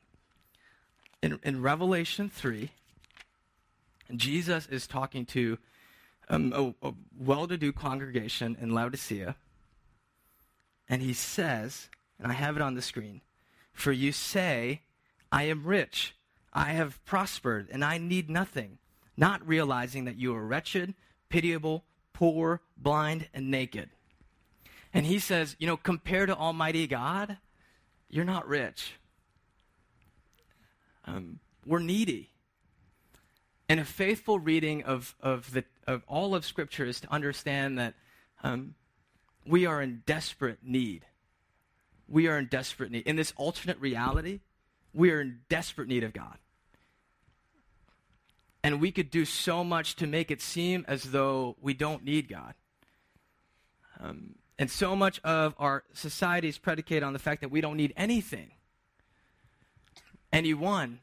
In, 1.22 1.38
in 1.44 1.62
Revelation 1.62 2.28
3, 2.28 2.70
Jesus 4.16 4.66
is 4.66 4.86
talking 4.86 5.24
to 5.26 5.58
um, 6.28 6.52
a, 6.82 6.88
a 6.88 6.94
well 7.18 7.46
to 7.46 7.56
do 7.56 7.72
congregation 7.72 8.56
in 8.60 8.74
Laodicea, 8.74 9.36
and 10.88 11.00
he 11.00 11.12
says, 11.12 11.88
and 12.18 12.30
I 12.30 12.34
have 12.34 12.56
it 12.56 12.62
on 12.62 12.74
the 12.74 12.82
screen 12.82 13.20
For 13.72 13.92
you 13.92 14.12
say, 14.12 14.82
I 15.30 15.44
am 15.44 15.64
rich, 15.64 16.14
I 16.54 16.72
have 16.72 17.04
prospered, 17.04 17.68
and 17.72 17.84
I 17.84 17.98
need 17.98 18.30
nothing, 18.30 18.78
not 19.16 19.46
realizing 19.46 20.04
that 20.04 20.16
you 20.16 20.34
are 20.34 20.46
wretched, 20.46 20.94
pitiable, 21.28 21.84
poor, 22.12 22.60
blind, 22.76 23.28
and 23.34 23.50
naked. 23.50 23.90
And 24.92 25.04
he 25.04 25.18
says, 25.18 25.56
You 25.58 25.66
know, 25.66 25.76
compared 25.76 26.28
to 26.28 26.36
Almighty 26.36 26.86
God, 26.86 27.38
you're 28.08 28.24
not 28.24 28.46
rich. 28.46 28.94
Um, 31.06 31.40
we're 31.66 31.80
needy. 31.80 32.30
And 33.68 33.80
a 33.80 33.84
faithful 33.84 34.38
reading 34.38 34.84
of, 34.84 35.16
of, 35.20 35.52
the, 35.52 35.64
of 35.86 36.02
all 36.06 36.34
of 36.34 36.44
Scripture 36.44 36.84
is 36.84 37.00
to 37.00 37.12
understand 37.12 37.78
that 37.78 37.94
um, 38.42 38.74
we 39.46 39.66
are 39.66 39.82
in 39.82 40.02
desperate 40.06 40.58
need. 40.62 41.04
We 42.08 42.28
are 42.28 42.38
in 42.38 42.46
desperate 42.46 42.92
need. 42.92 43.06
In 43.06 43.16
this 43.16 43.32
alternate 43.36 43.80
reality, 43.80 44.40
we 44.92 45.10
are 45.10 45.20
in 45.20 45.40
desperate 45.48 45.88
need 45.88 46.04
of 46.04 46.12
God. 46.12 46.38
And 48.64 48.80
we 48.80 48.90
could 48.90 49.10
do 49.10 49.26
so 49.26 49.62
much 49.62 49.94
to 49.96 50.06
make 50.06 50.30
it 50.30 50.40
seem 50.40 50.86
as 50.88 51.04
though 51.04 51.54
we 51.60 51.74
don't 51.74 52.02
need 52.02 52.28
God. 52.30 52.54
Um, 54.00 54.36
and 54.58 54.70
so 54.70 54.96
much 54.96 55.20
of 55.22 55.54
our 55.58 55.84
society 55.92 56.48
is 56.48 56.56
predicated 56.56 57.02
on 57.02 57.12
the 57.12 57.18
fact 57.18 57.42
that 57.42 57.50
we 57.50 57.60
don't 57.60 57.76
need 57.76 57.92
anything, 57.94 58.52
anyone. 60.32 61.00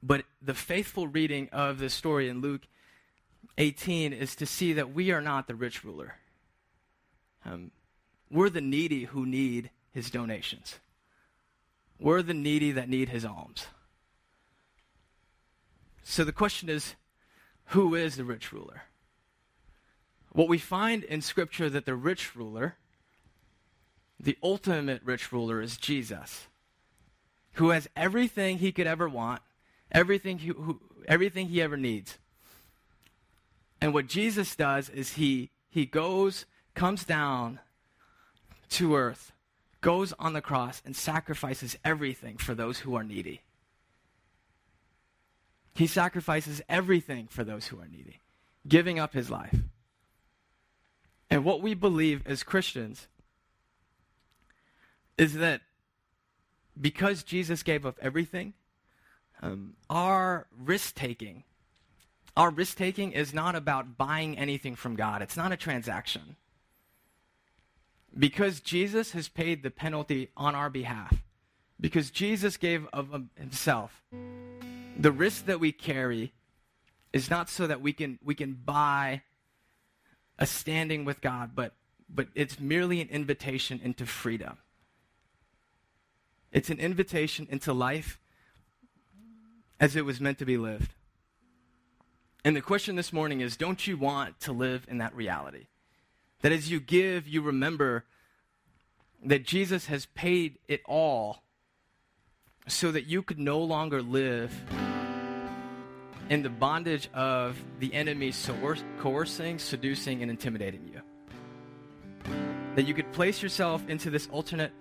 But 0.00 0.26
the 0.40 0.54
faithful 0.54 1.08
reading 1.08 1.48
of 1.50 1.80
this 1.80 1.92
story 1.92 2.28
in 2.28 2.40
Luke 2.40 2.68
18 3.58 4.12
is 4.12 4.36
to 4.36 4.46
see 4.46 4.72
that 4.74 4.94
we 4.94 5.10
are 5.10 5.20
not 5.20 5.48
the 5.48 5.56
rich 5.56 5.82
ruler. 5.82 6.18
Um, 7.44 7.72
we're 8.30 8.50
the 8.50 8.60
needy 8.60 9.06
who 9.06 9.26
need 9.26 9.70
his 9.90 10.08
donations. 10.08 10.78
We're 11.98 12.22
the 12.22 12.32
needy 12.32 12.70
that 12.70 12.88
need 12.88 13.08
his 13.08 13.24
alms. 13.24 13.66
So 16.02 16.24
the 16.24 16.32
question 16.32 16.68
is 16.68 16.94
who 17.66 17.94
is 17.94 18.16
the 18.16 18.24
rich 18.24 18.52
ruler? 18.52 18.82
What 20.32 20.48
we 20.48 20.58
find 20.58 21.04
in 21.04 21.20
Scripture 21.20 21.68
that 21.70 21.86
the 21.86 21.94
rich 21.94 22.34
ruler, 22.36 22.76
the 24.18 24.38
ultimate 24.42 25.02
rich 25.04 25.32
ruler, 25.32 25.60
is 25.60 25.76
Jesus, 25.76 26.46
who 27.54 27.70
has 27.70 27.88
everything 27.96 28.58
he 28.58 28.72
could 28.72 28.86
ever 28.86 29.08
want 29.08 29.42
everything 29.90 30.38
he, 30.38 30.48
who, 30.48 30.80
everything 31.06 31.48
he 31.48 31.62
ever 31.62 31.76
needs. 31.76 32.18
And 33.80 33.94
what 33.94 34.06
Jesus 34.06 34.56
does 34.56 34.88
is 34.88 35.14
he, 35.14 35.50
he 35.70 35.86
goes, 35.86 36.46
comes 36.74 37.04
down 37.04 37.60
to 38.70 38.96
earth, 38.96 39.32
goes 39.80 40.12
on 40.18 40.32
the 40.32 40.40
cross, 40.40 40.82
and 40.84 40.96
sacrifices 40.96 41.78
everything 41.84 42.36
for 42.36 42.54
those 42.54 42.80
who 42.80 42.94
are 42.96 43.04
needy. 43.04 43.42
He 45.78 45.86
sacrifices 45.86 46.60
everything 46.68 47.28
for 47.28 47.44
those 47.44 47.68
who 47.68 47.78
are 47.78 47.86
needy, 47.86 48.18
giving 48.66 48.98
up 48.98 49.14
his 49.14 49.30
life. 49.30 49.54
And 51.30 51.44
what 51.44 51.62
we 51.62 51.74
believe 51.74 52.26
as 52.26 52.42
Christians 52.42 53.06
is 55.16 55.34
that 55.34 55.60
because 56.80 57.22
Jesus 57.22 57.62
gave 57.62 57.86
up 57.86 57.96
everything, 58.02 58.54
um, 59.40 59.74
our 59.88 60.48
risk 60.60 60.96
taking, 60.96 61.44
our 62.36 62.50
risk 62.50 62.76
taking 62.76 63.12
is 63.12 63.32
not 63.32 63.54
about 63.54 63.96
buying 63.96 64.36
anything 64.36 64.74
from 64.74 64.96
God, 64.96 65.22
it's 65.22 65.36
not 65.36 65.52
a 65.52 65.56
transaction. 65.56 66.34
Because 68.18 68.58
Jesus 68.58 69.12
has 69.12 69.28
paid 69.28 69.62
the 69.62 69.70
penalty 69.70 70.30
on 70.36 70.56
our 70.56 70.70
behalf, 70.70 71.22
because 71.80 72.10
Jesus 72.10 72.56
gave 72.56 72.84
of 72.92 73.26
himself, 73.36 74.02
the 74.98 75.12
risk 75.12 75.46
that 75.46 75.60
we 75.60 75.70
carry 75.72 76.32
is 77.12 77.30
not 77.30 77.48
so 77.48 77.66
that 77.66 77.80
we 77.80 77.92
can, 77.92 78.18
we 78.22 78.34
can 78.34 78.52
buy 78.52 79.22
a 80.38 80.46
standing 80.46 81.04
with 81.04 81.20
God, 81.20 81.52
but, 81.54 81.72
but 82.08 82.28
it's 82.34 82.60
merely 82.60 83.00
an 83.00 83.08
invitation 83.08 83.80
into 83.82 84.04
freedom. 84.04 84.58
It's 86.52 86.70
an 86.70 86.80
invitation 86.80 87.46
into 87.50 87.72
life 87.72 88.18
as 89.80 89.94
it 89.94 90.04
was 90.04 90.20
meant 90.20 90.38
to 90.38 90.44
be 90.44 90.56
lived. 90.56 90.92
And 92.44 92.56
the 92.56 92.60
question 92.60 92.96
this 92.96 93.12
morning 93.12 93.40
is 93.40 93.56
don't 93.56 93.86
you 93.86 93.96
want 93.96 94.40
to 94.40 94.52
live 94.52 94.86
in 94.88 94.98
that 94.98 95.14
reality? 95.14 95.66
That 96.42 96.52
as 96.52 96.70
you 96.70 96.80
give, 96.80 97.26
you 97.26 97.42
remember 97.42 98.04
that 99.24 99.44
Jesus 99.44 99.86
has 99.86 100.06
paid 100.06 100.58
it 100.68 100.80
all 100.86 101.42
so 102.68 102.92
that 102.92 103.06
you 103.06 103.22
could 103.22 103.38
no 103.38 103.58
longer 103.58 104.02
live 104.02 104.64
in 106.28 106.42
the 106.42 106.50
bondage 106.50 107.08
of 107.14 107.56
the 107.80 107.92
enemy 107.94 108.32
coercing, 108.98 109.58
seducing, 109.58 110.22
and 110.22 110.30
intimidating 110.30 110.90
you. 110.92 111.00
That 112.76 112.86
you 112.86 112.94
could 112.94 113.10
place 113.12 113.42
yourself 113.42 113.82
into 113.88 114.10
this 114.10 114.28
alternate 114.30 114.72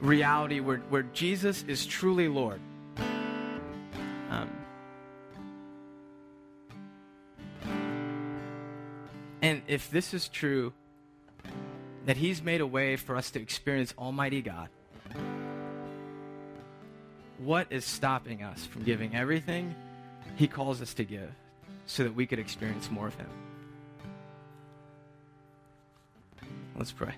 reality 0.00 0.60
where, 0.60 0.78
where 0.90 1.02
Jesus 1.02 1.64
is 1.66 1.86
truly 1.86 2.28
Lord. 2.28 2.60
Um, 4.30 4.50
and 9.40 9.62
if 9.66 9.90
this 9.90 10.12
is 10.12 10.28
true, 10.28 10.72
that 12.04 12.16
He's 12.16 12.42
made 12.42 12.60
a 12.60 12.66
way 12.66 12.96
for 12.96 13.16
us 13.16 13.30
to 13.32 13.40
experience 13.40 13.94
Almighty 13.98 14.42
God, 14.42 14.68
what 17.38 17.66
is 17.70 17.84
stopping 17.84 18.42
us 18.42 18.66
from 18.66 18.82
giving 18.82 19.14
everything 19.14 19.74
He 20.36 20.46
calls 20.46 20.80
us 20.80 20.94
to 20.94 21.04
give 21.04 21.30
so 21.86 22.04
that 22.04 22.14
we 22.14 22.26
could 22.26 22.38
experience 22.38 22.90
more 22.90 23.08
of 23.08 23.14
Him? 23.16 23.28
Let's 26.76 26.92
pray. 26.92 27.14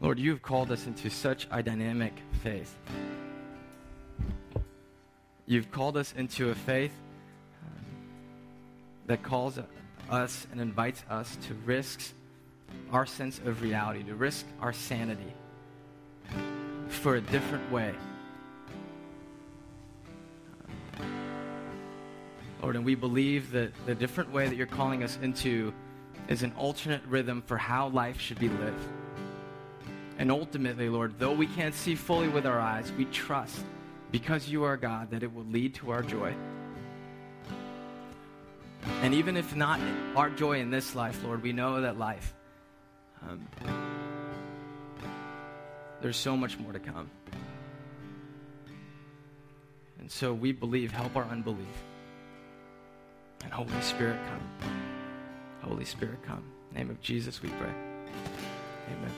Lord, 0.00 0.18
you've 0.18 0.42
called 0.42 0.72
us 0.72 0.88
into 0.88 1.08
such 1.10 1.46
a 1.52 1.62
dynamic 1.62 2.12
faith. 2.42 2.76
You've 5.46 5.70
called 5.70 5.96
us 5.96 6.12
into 6.16 6.50
a 6.50 6.56
faith 6.56 6.92
um, 7.64 7.84
that 9.06 9.22
calls 9.22 9.60
us 10.10 10.46
and 10.50 10.60
invites 10.60 11.04
us 11.08 11.36
to 11.46 11.54
risk 11.64 12.00
our 12.90 13.06
sense 13.06 13.38
of 13.38 13.62
reality, 13.62 14.02
to 14.04 14.14
risk 14.14 14.46
our 14.60 14.72
sanity 14.72 15.32
for 16.88 17.16
a 17.16 17.20
different 17.20 17.70
way. 17.72 17.94
Lord, 22.62 22.76
and 22.76 22.84
we 22.84 22.94
believe 22.94 23.50
that 23.52 23.72
the 23.86 23.94
different 23.94 24.32
way 24.32 24.48
that 24.48 24.54
you're 24.54 24.66
calling 24.66 25.02
us 25.02 25.18
into 25.20 25.74
is 26.28 26.42
an 26.42 26.52
alternate 26.56 27.04
rhythm 27.08 27.42
for 27.44 27.56
how 27.56 27.88
life 27.88 28.20
should 28.20 28.38
be 28.38 28.48
lived. 28.48 28.86
And 30.18 30.30
ultimately, 30.30 30.88
Lord, 30.88 31.18
though 31.18 31.32
we 31.32 31.48
can't 31.48 31.74
see 31.74 31.96
fully 31.96 32.28
with 32.28 32.46
our 32.46 32.60
eyes, 32.60 32.92
we 32.92 33.06
trust 33.06 33.64
because 34.12 34.48
you 34.48 34.62
are 34.62 34.76
God 34.76 35.10
that 35.10 35.22
it 35.22 35.34
will 35.34 35.46
lead 35.46 35.74
to 35.76 35.90
our 35.90 36.02
joy. 36.02 36.34
And 39.02 39.14
even 39.14 39.36
if 39.36 39.56
not 39.56 39.80
our 40.14 40.30
joy 40.30 40.60
in 40.60 40.70
this 40.70 40.94
life, 40.94 41.24
Lord, 41.24 41.42
we 41.42 41.52
know 41.52 41.80
that 41.80 41.98
life, 41.98 42.34
um, 43.28 43.48
there's 46.00 46.16
so 46.16 46.36
much 46.36 46.58
more 46.58 46.72
to 46.72 46.78
come. 46.78 47.10
And 49.98 50.10
so 50.10 50.34
we 50.34 50.52
believe, 50.52 50.90
help 50.90 51.14
our 51.16 51.24
unbelief. 51.24 51.84
And 53.44 53.52
Holy 53.52 53.80
Spirit, 53.80 54.18
come. 54.26 54.70
Holy 55.62 55.84
Spirit, 55.84 56.22
come. 56.24 56.42
name 56.74 56.90
of 56.90 57.00
Jesus, 57.00 57.40
we 57.40 57.48
pray. 57.50 57.72
Amen. 58.88 59.12